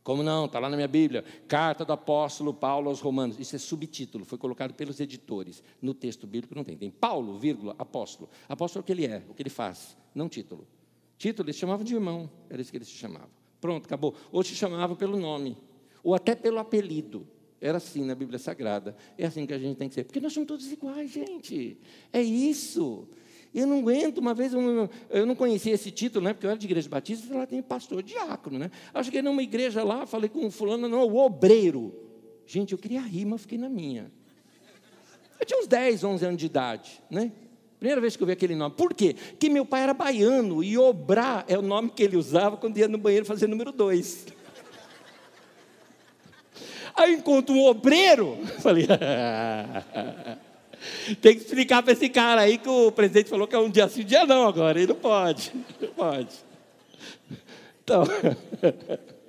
[0.03, 0.47] Como não?
[0.47, 1.25] Está lá na minha Bíblia.
[1.47, 3.39] Carta do apóstolo Paulo aos Romanos.
[3.39, 5.63] Isso é subtítulo, foi colocado pelos editores.
[5.81, 6.77] No texto bíblico não tem.
[6.77, 8.31] Tem Paulo, vírgula, apóstolo.
[8.49, 10.67] Apóstolo é o que ele é, o que ele faz, não título.
[11.21, 13.29] Título eles chamavam de irmão, era isso que eles se chamavam.
[13.61, 14.15] Pronto, acabou.
[14.33, 15.55] Ou se chamava pelo nome,
[16.03, 17.29] ou até pelo apelido.
[17.61, 18.97] Era assim na Bíblia Sagrada.
[19.19, 20.05] É assim que a gente tem que ser.
[20.05, 21.77] Porque nós somos todos iguais, gente.
[22.11, 23.07] É isso.
[23.53, 26.33] Eu não aguento, uma vez eu não, eu não conhecia esse título, né?
[26.33, 28.71] Porque eu era de igreja batista, lá tem pastor diácono, né?
[28.95, 31.95] Eu cheguei numa igreja lá, falei com um fulano, não, o obreiro.
[32.47, 34.11] Gente, eu queria rir, mas fiquei na minha.
[35.39, 37.31] Eu tinha uns 10, 11 anos de idade, né?
[37.81, 38.75] Primeira vez que eu vi aquele nome.
[38.77, 39.17] Por quê?
[39.31, 42.87] Porque meu pai era baiano e obrar é o nome que ele usava quando ia
[42.87, 44.27] no banheiro fazer número 2.
[46.95, 48.87] Aí eu encontro um obreiro, falei,
[51.23, 53.89] Tem que explicar para esse cara aí que o presidente falou que é um dia
[53.89, 54.79] sim, um dia não agora.
[54.79, 55.51] Ele não pode.
[55.81, 56.37] Não pode.
[57.83, 58.05] Então.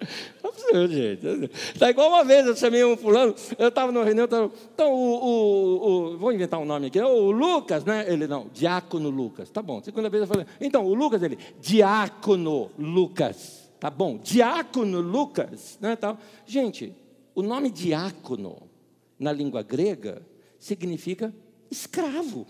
[0.44, 1.50] Absurdo, gente.
[1.78, 5.16] Tá igual uma vez eu chamei um fulano, eu estava numa reunião, tava, então o,
[5.16, 8.06] o, o, vou inventar um nome aqui, o Lucas, né?
[8.12, 9.82] Ele não, Diácono Lucas, tá bom.
[9.84, 15.96] Segunda vez eu falei, então o Lucas, ele, Diácono Lucas, tá bom, Diácono Lucas, né?
[15.96, 16.18] Tal.
[16.46, 16.94] Gente,
[17.34, 18.70] o nome diácono
[19.18, 20.26] na língua grega
[20.60, 21.34] significa
[21.70, 22.46] escravo,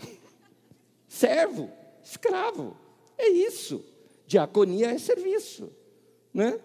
[1.07, 1.69] servo,
[2.03, 2.77] escravo.
[3.17, 3.85] É isso.
[4.25, 5.69] Diaconia é serviço,
[6.33, 6.57] né?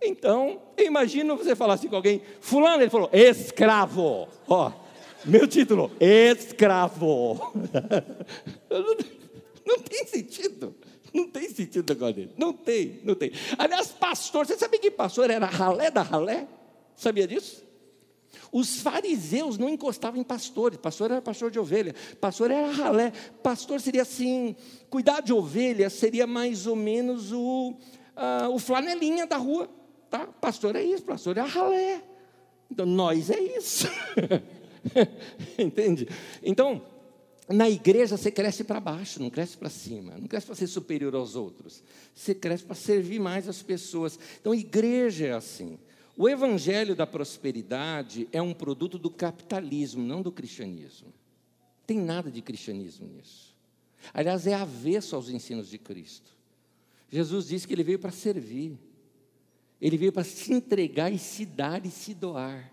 [0.00, 4.28] Então, imagino você falar assim com alguém, fulano, ele falou, escravo.
[4.48, 4.72] Ó,
[5.24, 7.52] meu título, escravo.
[8.70, 8.96] não,
[9.66, 10.74] não tem sentido.
[11.12, 12.30] Não tem sentido agora dele.
[12.36, 13.32] Não tem, não tem.
[13.56, 16.46] Aliás, pastor, você sabia que pastor era ralé da ralé?
[16.94, 17.64] Sabia disso?
[18.52, 23.80] Os fariseus não encostavam em pastores, pastor era pastor de ovelha, pastor era ralé, pastor
[23.80, 24.54] seria assim,
[24.88, 29.68] cuidar de ovelha seria mais ou menos o, uh, o flanelinha da rua,
[30.10, 30.26] tá?
[30.26, 32.02] Pastor é isso, pastor é ralé.
[32.70, 33.86] Então, nós é isso.
[35.58, 36.08] Entende?
[36.42, 36.82] Então,
[37.48, 41.14] na igreja você cresce para baixo, não cresce para cima, não cresce para ser superior
[41.14, 41.82] aos outros,
[42.14, 44.18] você cresce para servir mais as pessoas.
[44.40, 45.78] Então, igreja é assim.
[46.16, 51.12] O evangelho da prosperidade é um produto do capitalismo, não do cristianismo.
[51.86, 53.54] Tem nada de cristianismo nisso.
[54.12, 56.30] Aliás, é avesso aos ensinos de Cristo.
[57.08, 58.78] Jesus disse que ele veio para servir.
[59.80, 62.72] Ele veio para se entregar e se dar e se doar.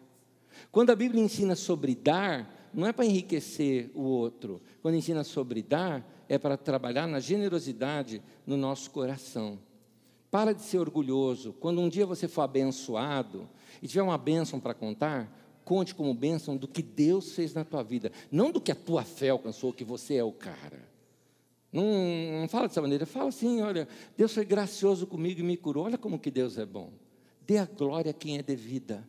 [0.71, 4.61] Quando a Bíblia ensina sobre dar, não é para enriquecer o outro.
[4.81, 9.59] Quando ensina sobre dar, é para trabalhar na generosidade no nosso coração.
[10.31, 11.53] Para de ser orgulhoso.
[11.53, 13.47] Quando um dia você for abençoado
[13.81, 15.31] e tiver uma bênção para contar,
[15.63, 19.03] conte como bênção do que Deus fez na tua vida, não do que a tua
[19.03, 20.92] fé alcançou, que você é o cara.
[21.73, 25.85] Não, não fala dessa maneira, fala assim: olha, Deus foi gracioso comigo e me curou,
[25.85, 26.93] olha como que Deus é bom.
[27.47, 29.03] Dê a glória a quem é devida.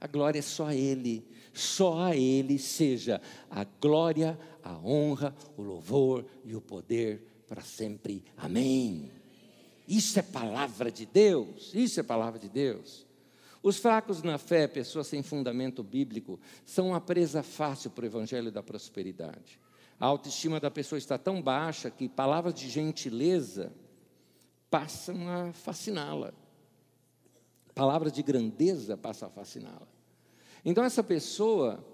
[0.00, 5.62] A glória é só a Ele, só a Ele seja a glória, a honra, o
[5.62, 8.22] louvor e o poder para sempre.
[8.36, 9.10] Amém.
[9.88, 13.06] Isso é palavra de Deus, isso é palavra de Deus.
[13.62, 18.52] Os fracos na fé, pessoas sem fundamento bíblico, são uma presa fácil para o evangelho
[18.52, 19.58] da prosperidade.
[19.98, 23.72] A autoestima da pessoa está tão baixa que palavras de gentileza
[24.70, 26.32] passam a fasciná-la.
[27.74, 29.88] Palavras de grandeza passam a fasciná-la.
[30.64, 31.84] Então, essa pessoa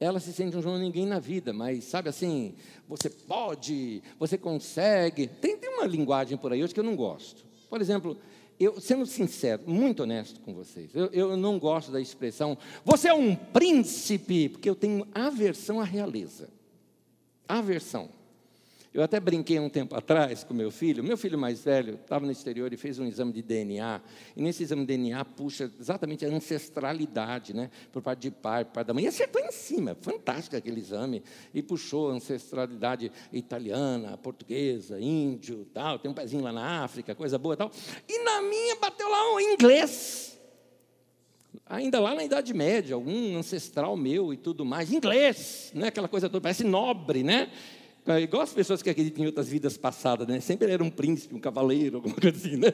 [0.00, 2.54] ela se sente um João ninguém na vida, mas sabe assim,
[2.88, 5.26] você pode, você consegue.
[5.26, 7.44] Tem, tem uma linguagem por aí hoje que eu não gosto.
[7.68, 8.16] Por exemplo,
[8.58, 13.14] eu, sendo sincero, muito honesto com vocês, eu, eu não gosto da expressão, você é
[13.14, 16.48] um príncipe, porque eu tenho aversão à realeza.
[17.58, 18.20] Aversão.
[18.92, 21.04] Eu até brinquei um tempo atrás com meu filho.
[21.04, 24.02] Meu filho mais velho estava no exterior e fez um exame de DNA.
[24.36, 27.70] E nesse exame de DNA puxa exatamente a ancestralidade, né?
[27.92, 29.04] Por parte de pai, por parte da mãe.
[29.04, 29.96] E acertou em cima.
[30.00, 31.22] Fantástico aquele exame.
[31.54, 36.00] E puxou a ancestralidade italiana, portuguesa, índio, tal.
[36.00, 37.70] Tem um pezinho lá na África, coisa boa tal.
[38.08, 40.39] E na minha bateu lá um inglês.
[41.66, 44.92] Ainda lá na Idade Média, algum ancestral meu e tudo mais.
[44.92, 45.88] Inglês, né?
[45.88, 47.50] Aquela coisa toda, parece nobre, né?
[48.06, 50.40] É igual as pessoas que acreditam em outras vidas passadas, né?
[50.40, 52.72] Sempre ele era um príncipe, um cavaleiro, alguma coisa assim, né?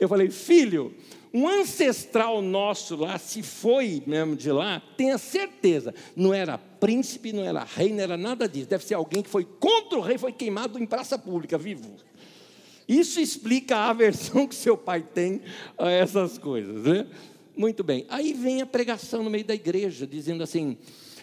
[0.00, 0.94] Eu falei, filho,
[1.32, 7.44] um ancestral nosso lá, se foi mesmo de lá, tenha certeza, não era príncipe, não
[7.44, 8.68] era rei, não era nada disso.
[8.68, 11.94] Deve ser alguém que foi contra o rei, foi queimado em praça pública, vivo.
[12.86, 15.40] Isso explica a aversão que seu pai tem
[15.78, 17.06] a essas coisas, né?
[17.56, 18.04] Muito bem.
[18.08, 20.76] Aí vem a pregação no meio da igreja, dizendo assim: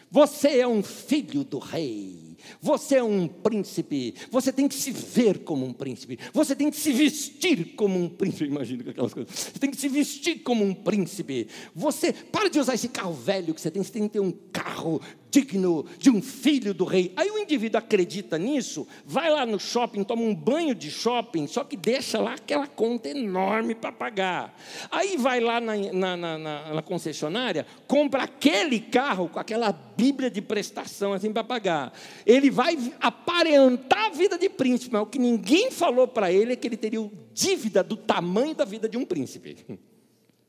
[0.09, 2.30] Você é um filho do rei.
[2.61, 6.77] Você é um príncipe, você tem que se ver como um príncipe, você tem que
[6.77, 8.45] se vestir como um príncipe.
[8.51, 9.33] Imagina aquelas coisas.
[9.33, 11.47] Você tem que se vestir como um príncipe.
[11.75, 14.31] Você, para de usar esse carro velho que você tem, você tem que ter um
[14.51, 17.13] carro digno de um filho do rei.
[17.15, 21.63] Aí o indivíduo acredita nisso, vai lá no shopping, toma um banho de shopping, só
[21.63, 24.53] que deixa lá aquela conta enorme para pagar.
[24.91, 26.37] Aí vai lá na, na, na,
[26.73, 31.93] na, concessionária, compra aquele carro com aquela Bíblia de prestação assim para pagar.
[32.31, 36.55] Ele vai aparentar a vida de príncipe, mas o que ninguém falou para ele é
[36.55, 39.57] que ele teria dívida do tamanho da vida de um príncipe.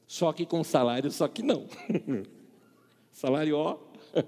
[0.07, 1.67] Só que com salário, só que não.
[3.11, 3.79] Salário, ó,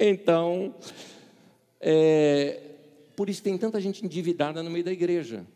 [0.00, 0.74] então,
[1.78, 2.62] é,
[3.14, 5.46] por isso tem tanta gente endividada no meio da igreja.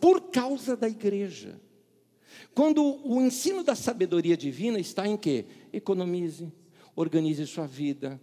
[0.00, 1.60] Por causa da igreja.
[2.54, 5.44] Quando o ensino da sabedoria divina está em quê?
[5.74, 6.50] Economize,
[6.96, 8.18] organize sua vida,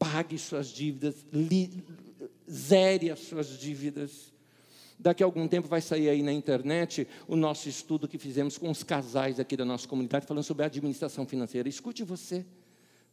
[0.00, 1.84] pague suas dívidas, li,
[2.50, 4.32] zere as suas dívidas.
[4.98, 8.70] Daqui a algum tempo vai sair aí na internet o nosso estudo que fizemos com
[8.70, 11.68] os casais aqui da nossa comunidade, falando sobre a administração financeira.
[11.68, 12.46] Escute você.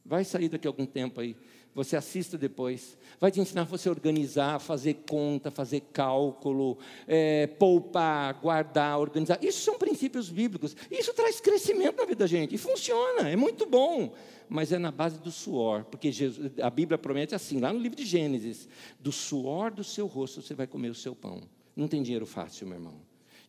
[0.06, 1.36] Vai sair daqui a algum tempo aí.
[1.74, 2.98] Você assista depois.
[3.20, 9.38] Vai te ensinar você a organizar, fazer conta, fazer cálculo, é, poupar, guardar, organizar.
[9.44, 10.76] Isso são princípios bíblicos.
[10.90, 12.56] Isso traz crescimento na vida da gente.
[12.56, 14.14] E funciona, é muito bom.
[14.50, 15.84] Mas é na base do suor.
[15.86, 18.68] Porque Jesus, a Bíblia promete assim, lá no livro de Gênesis:
[19.00, 21.42] do suor do seu rosto você vai comer o seu pão.
[21.76, 22.96] Não tem dinheiro fácil, meu irmão.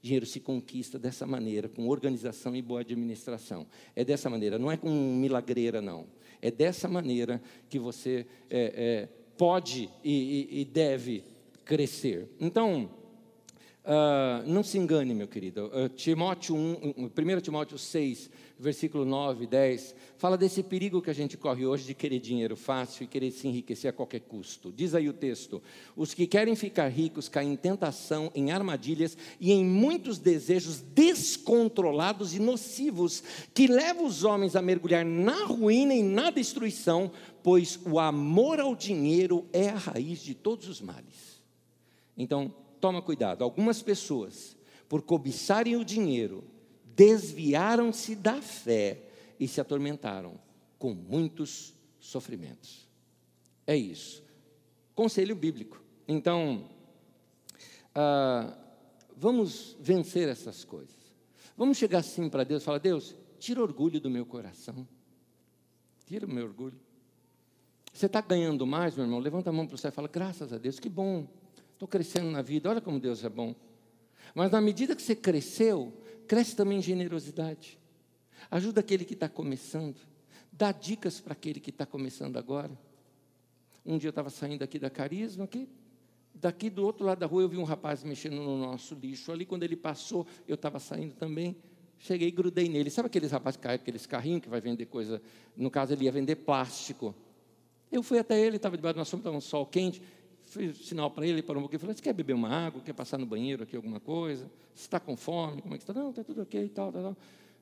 [0.01, 3.67] Dinheiro se conquista dessa maneira, com organização e boa administração.
[3.97, 6.07] É dessa maneira, não é com milagreira, não.
[6.41, 11.25] É dessa maneira que você é, é, pode e, e, deve
[11.65, 12.29] crescer.
[12.41, 12.91] Então,
[13.85, 15.67] uh, não se engane, meu querido.
[15.67, 21.37] Uh, Timóteo 1, 1 Timóteo 6, versículo 9, 10, fala desse perigo que a gente
[21.37, 24.73] corre hoje de querer dinheiro fácil e querer se enriquecer a qualquer custo.
[24.73, 25.63] Diz aí o texto:
[25.97, 32.35] os que querem ficar ricos caem em tentação, em armadilhas e em muitos desejos descontrolados
[32.35, 33.23] e nocivos
[33.55, 38.75] que levam os homens a mergulhar na ruína e na destruição, pois o amor ao
[38.75, 41.41] dinheiro é a raiz de todos os males.
[42.17, 43.45] Então, toma cuidado.
[43.45, 44.57] Algumas pessoas,
[44.89, 46.43] por cobiçarem o dinheiro,
[46.99, 49.05] desviaram-se da fé
[49.39, 50.35] e se atormentaram
[50.81, 52.89] com muitos sofrimentos.
[53.65, 54.25] É isso.
[54.97, 55.81] Conselho bíblico.
[56.09, 56.69] Então,
[57.95, 58.53] ah,
[59.17, 60.97] vamos vencer essas coisas.
[61.57, 64.87] Vamos chegar assim para Deus e falar: Deus, tira orgulho do meu coração.
[66.05, 66.81] Tira o meu orgulho.
[67.93, 69.21] Você está ganhando mais, meu irmão?
[69.21, 71.29] Levanta a mão para o céu e fala: Graças a Deus, que bom.
[71.75, 72.69] Estou crescendo na vida.
[72.69, 73.55] Olha como Deus é bom.
[74.35, 75.93] Mas na medida que você cresceu,
[76.29, 77.79] cresce também em generosidade.
[78.51, 79.97] Ajuda aquele que está começando.
[80.53, 82.71] Dá dicas para aquele que está começando agora.
[83.85, 85.69] Um dia eu estava saindo aqui da Carisma, aqui,
[86.35, 89.33] daqui do outro lado da rua eu vi um rapaz mexendo no nosso lixo.
[89.33, 91.57] Ali, quando ele passou, eu estava saindo também.
[91.99, 92.91] Cheguei e grudei nele.
[92.91, 95.23] Sabe aqueles rapazes, aqueles carrinhos que vai vender coisa?
[95.57, 97.15] No caso, ele ia vender plástico.
[97.91, 100.03] Eu fui até ele, estava debaixo de uma sombra, estava um sol quente
[100.49, 103.19] fiz sinal para ele, parou um pouquinho, falei, você quer beber uma água, quer passar
[103.19, 104.51] no banheiro aqui alguma coisa?
[104.75, 105.63] Você está com fome?
[105.63, 105.93] Como é que está?
[105.93, 107.17] Não, está tudo ok e tal, tal, tal.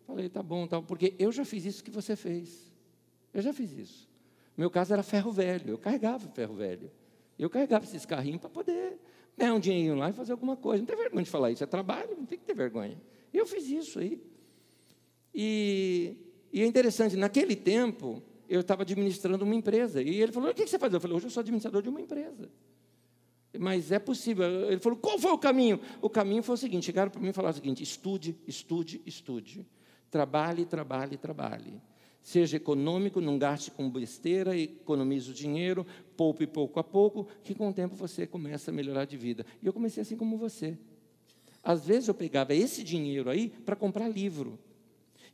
[0.06, 2.72] Falei, tá bom, tal, porque eu já fiz isso que você fez.
[3.34, 4.08] Eu já fiz isso.
[4.56, 6.90] Meu caso era ferro velho, eu carregava ferro velho.
[7.38, 8.98] Eu carregava esses carrinhos para poder
[9.36, 10.80] ganhar um dinheirinho lá e fazer alguma coisa.
[10.80, 12.98] Não tem vergonha de falar isso, é trabalho, não tem que ter vergonha.
[13.32, 14.22] E eu fiz isso aí.
[15.34, 16.16] E,
[16.52, 20.00] e é interessante, naquele tempo, eu estava administrando uma empresa.
[20.00, 20.92] E ele falou: O que você faz?
[20.92, 22.50] Eu falei: Hoje eu sou administrador de uma empresa.
[23.58, 24.70] Mas é possível.
[24.70, 25.80] Ele falou: qual foi o caminho?
[26.00, 29.66] O caminho foi o seguinte: chegaram para mim e falaram o seguinte: estude, estude, estude.
[30.10, 31.80] Trabalhe, trabalhe, trabalhe.
[32.22, 37.68] Seja econômico, não gaste com besteira, economize o dinheiro, poupe pouco a pouco, que com
[37.68, 39.46] o tempo você começa a melhorar de vida.
[39.62, 40.76] E eu comecei assim como você.
[41.62, 44.58] Às vezes eu pegava esse dinheiro aí para comprar livro.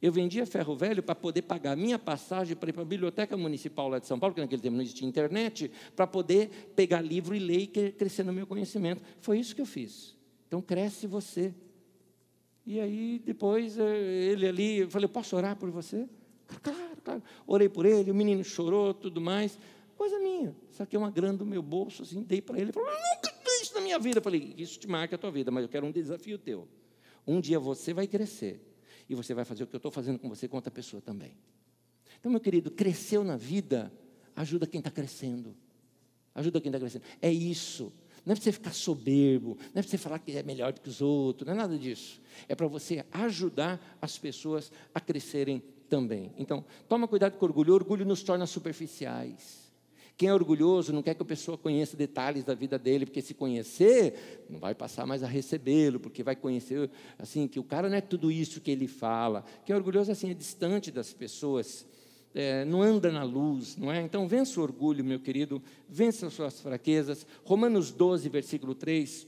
[0.02, 3.88] Eu vendia ferro velho para poder pagar minha passagem para ir para a Biblioteca Municipal
[3.88, 7.38] lá de São Paulo, porque naquele tempo não existia internet, para poder pegar livro e
[7.38, 9.00] ler e crescer no meu conhecimento.
[9.20, 10.16] Foi isso que eu fiz.
[10.48, 11.54] Então cresce você.
[12.66, 16.08] E aí depois eh, ele ali, eu falei, posso orar por você?
[16.60, 17.22] Claro, claro.
[17.46, 19.56] Orei por ele, o menino chorou, tudo mais.
[19.96, 20.52] Coisa minha.
[20.72, 22.64] Saquei uma grana do meu bolso, assim, dei para ele.
[22.64, 24.18] Ele falou, nunca fiz isso na minha vida.
[24.18, 26.66] Eu falei, isso te marca a tua vida, mas eu quero um desafio teu.
[27.24, 28.71] Um dia você vai crescer
[29.12, 31.36] e você vai fazer o que eu estou fazendo com você com outra pessoa também.
[32.18, 33.93] Então, meu querido, cresceu na vida,
[34.34, 35.55] ajuda quem está crescendo.
[36.34, 37.05] Ajuda quem está crescendo.
[37.20, 37.93] É isso.
[38.24, 40.80] Não é para você ficar soberbo, não é para você falar que é melhor do
[40.80, 42.22] que os outros, não é nada disso.
[42.48, 46.32] É para você ajudar as pessoas a crescerem também.
[46.39, 47.72] Então, toma cuidado com o orgulho.
[47.72, 49.61] O orgulho nos torna superficiais.
[50.16, 53.34] Quem é orgulhoso não quer que a pessoa conheça detalhes da vida dele, porque se
[53.34, 57.97] conhecer, não vai passar mais a recebê-lo, porque vai conhecer assim que o cara não
[57.97, 59.44] é tudo isso que ele fala.
[59.64, 61.86] Quem é orgulhoso assim é distante das pessoas
[62.34, 64.01] é, não anda na luz, não é?
[64.01, 67.26] Então, vença o orgulho, meu querido, vença as suas fraquezas.
[67.44, 69.26] Romanos 12, versículo 3,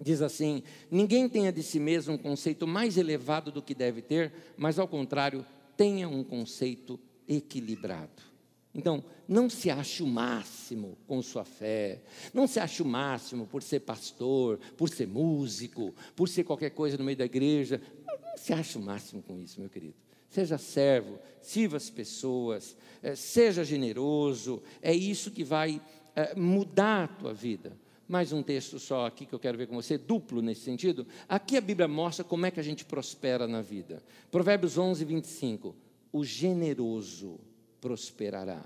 [0.00, 4.32] diz assim: Ninguém tenha de si mesmo um conceito mais elevado do que deve ter,
[4.56, 5.44] mas, ao contrário,
[5.76, 8.31] tenha um conceito equilibrado.
[8.74, 13.62] Então, não se ache o máximo com sua fé, não se ache o máximo por
[13.62, 17.80] ser pastor, por ser músico, por ser qualquer coisa no meio da igreja.
[18.06, 19.94] Não se ache o máximo com isso, meu querido
[20.32, 25.80] seja servo, sirva as pessoas, é, seja generoso, é isso que vai
[26.16, 27.76] é, mudar a tua vida.
[28.08, 31.06] Mais um texto só aqui que eu quero ver com você, duplo nesse sentido.
[31.28, 34.02] Aqui a Bíblia mostra como é que a gente prospera na vida.
[34.30, 35.76] Provérbios 11, 25.
[36.10, 37.38] O generoso
[37.82, 38.64] prosperará.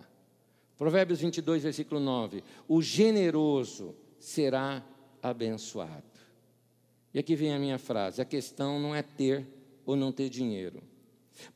[0.78, 2.44] Provérbios 22, versículo 9.
[2.68, 4.86] O generoso será
[5.20, 6.04] abençoado.
[7.12, 9.44] E aqui vem a minha frase: a questão não é ter
[9.84, 10.80] ou não ter dinheiro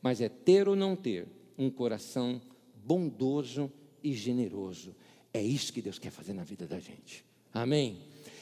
[0.01, 1.27] mas é ter ou não ter
[1.57, 2.41] um coração
[2.83, 3.71] bondoso
[4.03, 4.95] e generoso.
[5.33, 7.23] É isso que Deus quer fazer na vida da gente.
[7.53, 7.99] Amém?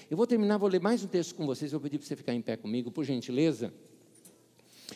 [0.10, 2.34] Eu vou terminar, vou ler mais um texto com vocês, vou pedir para você ficar
[2.34, 3.74] em pé comigo, por gentileza.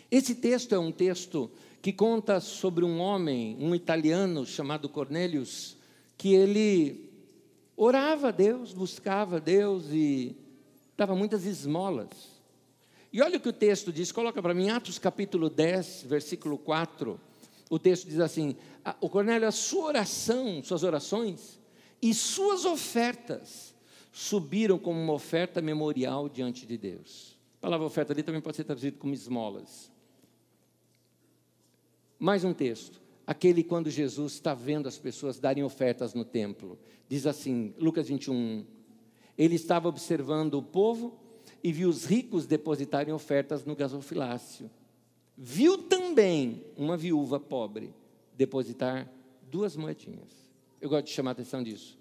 [0.09, 1.51] Esse texto é um texto
[1.83, 5.75] que conta sobre um homem, um italiano chamado Cornelius,
[6.17, 7.11] que ele
[7.75, 10.33] orava a Deus, buscava a Deus e
[10.95, 12.07] dava muitas esmolas.
[13.11, 17.19] E olha o que o texto diz, coloca para mim, Atos capítulo 10, versículo 4.
[17.69, 18.55] O texto diz assim:
[19.01, 21.59] O Cornélio, a sua oração, suas orações
[22.01, 23.75] e suas ofertas
[24.09, 27.37] subiram como uma oferta memorial diante de Deus.
[27.57, 29.91] A palavra oferta ali também pode ser traduzida como esmolas.
[32.23, 33.01] Mais um texto.
[33.27, 36.79] Aquele quando Jesus está vendo as pessoas darem ofertas no templo.
[37.05, 38.65] Diz assim, Lucas 21.
[39.37, 41.19] Ele estava observando o povo
[41.61, 44.71] e viu os ricos depositarem ofertas no gasofilácio.
[45.37, 47.93] Viu também uma viúva pobre
[48.37, 49.11] depositar
[49.51, 50.29] duas moedinhas.
[50.79, 51.99] Eu gosto de chamar a atenção disso.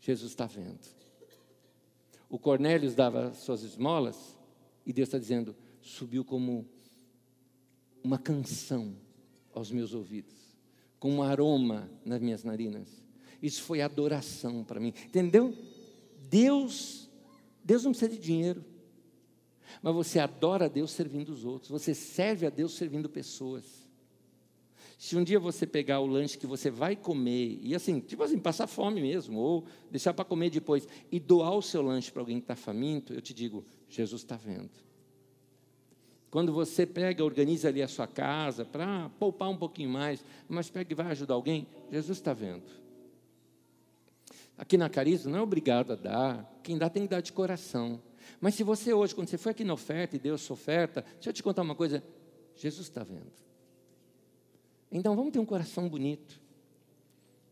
[0.00, 0.78] Jesus está vendo.
[2.30, 4.38] O Cornélio dava suas esmolas
[4.86, 6.64] e Deus está dizendo: subiu como
[8.04, 8.94] uma canção
[9.56, 10.36] aos meus ouvidos,
[11.00, 12.88] com um aroma nas minhas narinas.
[13.42, 15.52] Isso foi adoração para mim, entendeu?
[16.30, 17.10] Deus,
[17.64, 18.64] Deus não precisa de dinheiro
[19.82, 23.86] mas você adora a Deus servindo os outros, você serve a Deus servindo pessoas.
[24.98, 28.38] Se um dia você pegar o lanche que você vai comer, e assim, tipo assim,
[28.38, 32.38] passar fome mesmo, ou deixar para comer depois, e doar o seu lanche para alguém
[32.38, 34.70] que está faminto, eu te digo, Jesus está vendo.
[36.30, 40.92] Quando você pega, organiza ali a sua casa para poupar um pouquinho mais, mas pega
[40.92, 42.64] e vai ajudar alguém, Jesus está vendo.
[44.58, 48.00] Aqui na Carisma não é obrigado a dar, quem dá tem que dar de coração.
[48.40, 51.30] Mas se você hoje, quando você foi aqui na oferta e deu sua oferta, deixa
[51.30, 52.02] eu te contar uma coisa:
[52.56, 53.32] Jesus está vendo.
[54.90, 56.40] Então vamos ter um coração bonito.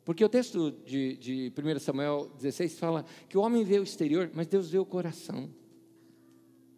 [0.04, 4.30] Porque o texto de, de 1 Samuel 16 fala que o homem vê o exterior,
[4.34, 5.48] mas Deus vê o coração.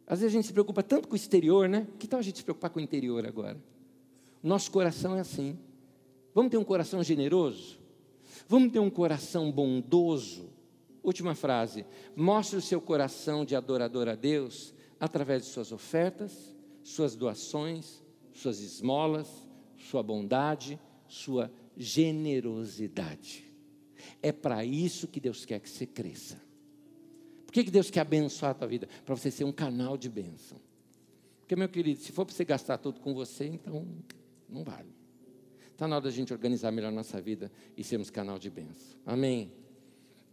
[0.07, 1.87] Às vezes a gente se preocupa tanto com o exterior, né?
[1.99, 3.61] Que tal a gente se preocupar com o interior agora?
[4.43, 5.59] Nosso coração é assim.
[6.33, 7.79] Vamos ter um coração generoso?
[8.49, 10.49] Vamos ter um coração bondoso?
[11.03, 11.85] Última frase.
[12.15, 18.03] Mostre o seu coração de adorador a Deus através de suas ofertas, suas doações,
[18.33, 19.29] suas esmolas,
[19.77, 20.79] sua bondade,
[21.09, 23.45] sua generosidade.
[24.23, 26.46] É para isso que Deus quer que você cresça.
[27.57, 28.87] Que, que Deus quer abençoar a tua vida?
[29.07, 30.61] Para você ser um canal de bênção.
[31.41, 33.87] Porque, meu querido, se for para você gastar tudo com você, então
[34.47, 34.91] não vale.
[35.73, 38.99] Está na hora da gente organizar melhor a nossa vida e sermos canal de bênção.
[39.07, 39.51] Amém.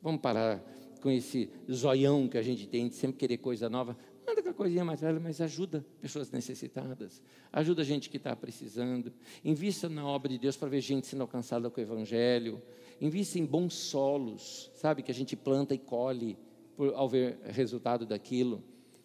[0.01, 0.61] Vamos parar
[0.99, 3.97] com esse zoião que a gente tem de sempre querer coisa nova.
[4.27, 7.21] Anda com a coisinha mais velha, mas ajuda pessoas necessitadas,
[7.53, 9.13] ajuda a gente que está precisando.
[9.45, 12.61] Invista na obra de Deus para ver gente sendo alcançada com o Evangelho.
[12.99, 16.37] Invista em bons solos, sabe, que a gente planta e colhe
[16.75, 18.63] por, ao ver resultado daquilo.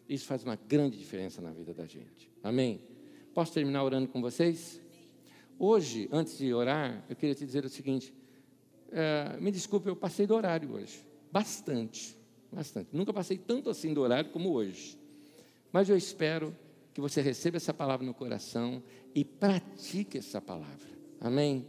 [0.08, 2.30] Isso faz uma grande diferença na vida da gente.
[2.42, 2.80] Amém?
[3.34, 4.80] Posso terminar orando com vocês?
[5.58, 8.14] Hoje, antes de orar, eu queria te dizer o seguinte:
[8.90, 11.04] é, me desculpe, eu passei do horário hoje.
[11.30, 12.16] Bastante,
[12.50, 12.88] bastante.
[12.92, 14.98] Nunca passei tanto assim do horário como hoje.
[15.72, 16.56] Mas eu espero
[16.94, 18.82] que você receba essa palavra no coração
[19.14, 20.88] e pratique essa palavra.
[21.20, 21.66] Amém?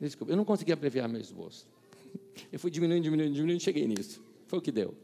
[0.00, 1.66] Desculpa, eu não consegui abreviar meu esboço.
[2.52, 4.22] Eu fui diminuindo, diminuindo, diminuindo, cheguei nisso.
[4.46, 4.94] Foi o que deu.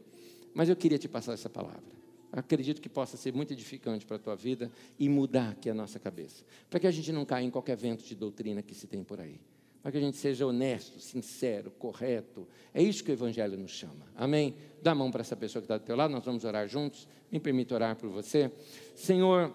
[0.53, 2.01] Mas eu queria te passar essa palavra.
[2.31, 5.99] Acredito que possa ser muito edificante para a tua vida e mudar aqui a nossa
[5.99, 6.45] cabeça.
[6.69, 9.19] Para que a gente não caia em qualquer vento de doutrina que se tem por
[9.19, 9.39] aí.
[9.81, 12.47] Para que a gente seja honesto, sincero, correto.
[12.73, 14.05] É isso que o Evangelho nos chama.
[14.15, 14.55] Amém?
[14.81, 17.07] Dá a mão para essa pessoa que está do teu lado, nós vamos orar juntos.
[17.31, 18.51] Me permita orar por você.
[18.95, 19.53] Senhor,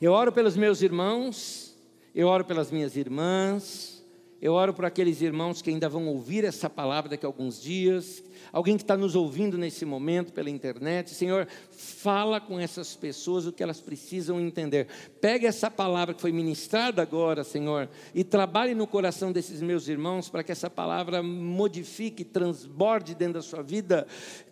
[0.00, 1.74] eu oro pelos meus irmãos,
[2.14, 3.99] eu oro pelas minhas irmãs,
[4.40, 8.24] eu oro por aqueles irmãos que ainda vão ouvir essa palavra daqui a alguns dias,
[8.50, 11.10] alguém que está nos ouvindo nesse momento pela internet.
[11.10, 14.86] Senhor, fala com essas pessoas o que elas precisam entender.
[15.20, 20.30] Pegue essa palavra que foi ministrada agora, Senhor, e trabalhe no coração desses meus irmãos
[20.30, 24.06] para que essa palavra modifique, transborde dentro da sua vida,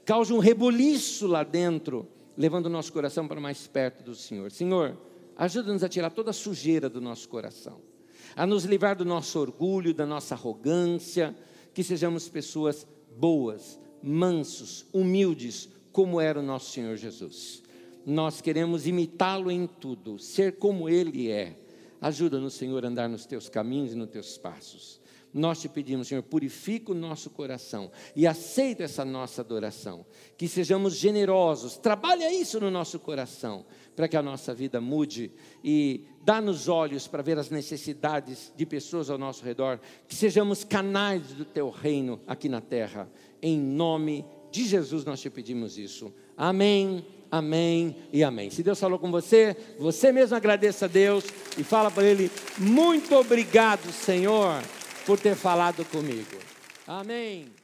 [0.04, 2.06] cause um rebuliço lá dentro,
[2.36, 4.52] levando o nosso coração para mais perto do Senhor.
[4.52, 4.98] Senhor,
[5.34, 7.80] ajuda-nos a tirar toda a sujeira do nosso coração,
[8.38, 11.36] a nos livrar do nosso orgulho, da nossa arrogância,
[11.74, 12.86] que sejamos pessoas
[13.16, 17.64] boas, mansos, humildes, como era o nosso Senhor Jesus.
[18.06, 21.58] Nós queremos imitá-lo em tudo, ser como ele é.
[22.00, 25.00] Ajuda-nos, Senhor, a andar nos teus caminhos e nos teus passos.
[25.34, 30.06] Nós te pedimos, Senhor, purifica o nosso coração e aceita essa nossa adoração.
[30.36, 33.66] Que sejamos generosos, trabalha isso no nosso coração,
[33.98, 39.10] para que a nossa vida mude e dá-nos olhos para ver as necessidades de pessoas
[39.10, 39.80] ao nosso redor.
[40.06, 43.10] Que sejamos canais do teu reino aqui na terra.
[43.42, 46.14] Em nome de Jesus nós te pedimos isso.
[46.36, 48.50] Amém, amém e amém.
[48.50, 51.24] Se Deus falou com você, você mesmo agradeça a Deus
[51.58, 54.62] e fala para Ele: muito obrigado, Senhor,
[55.04, 56.38] por ter falado comigo.
[56.86, 57.57] Amém.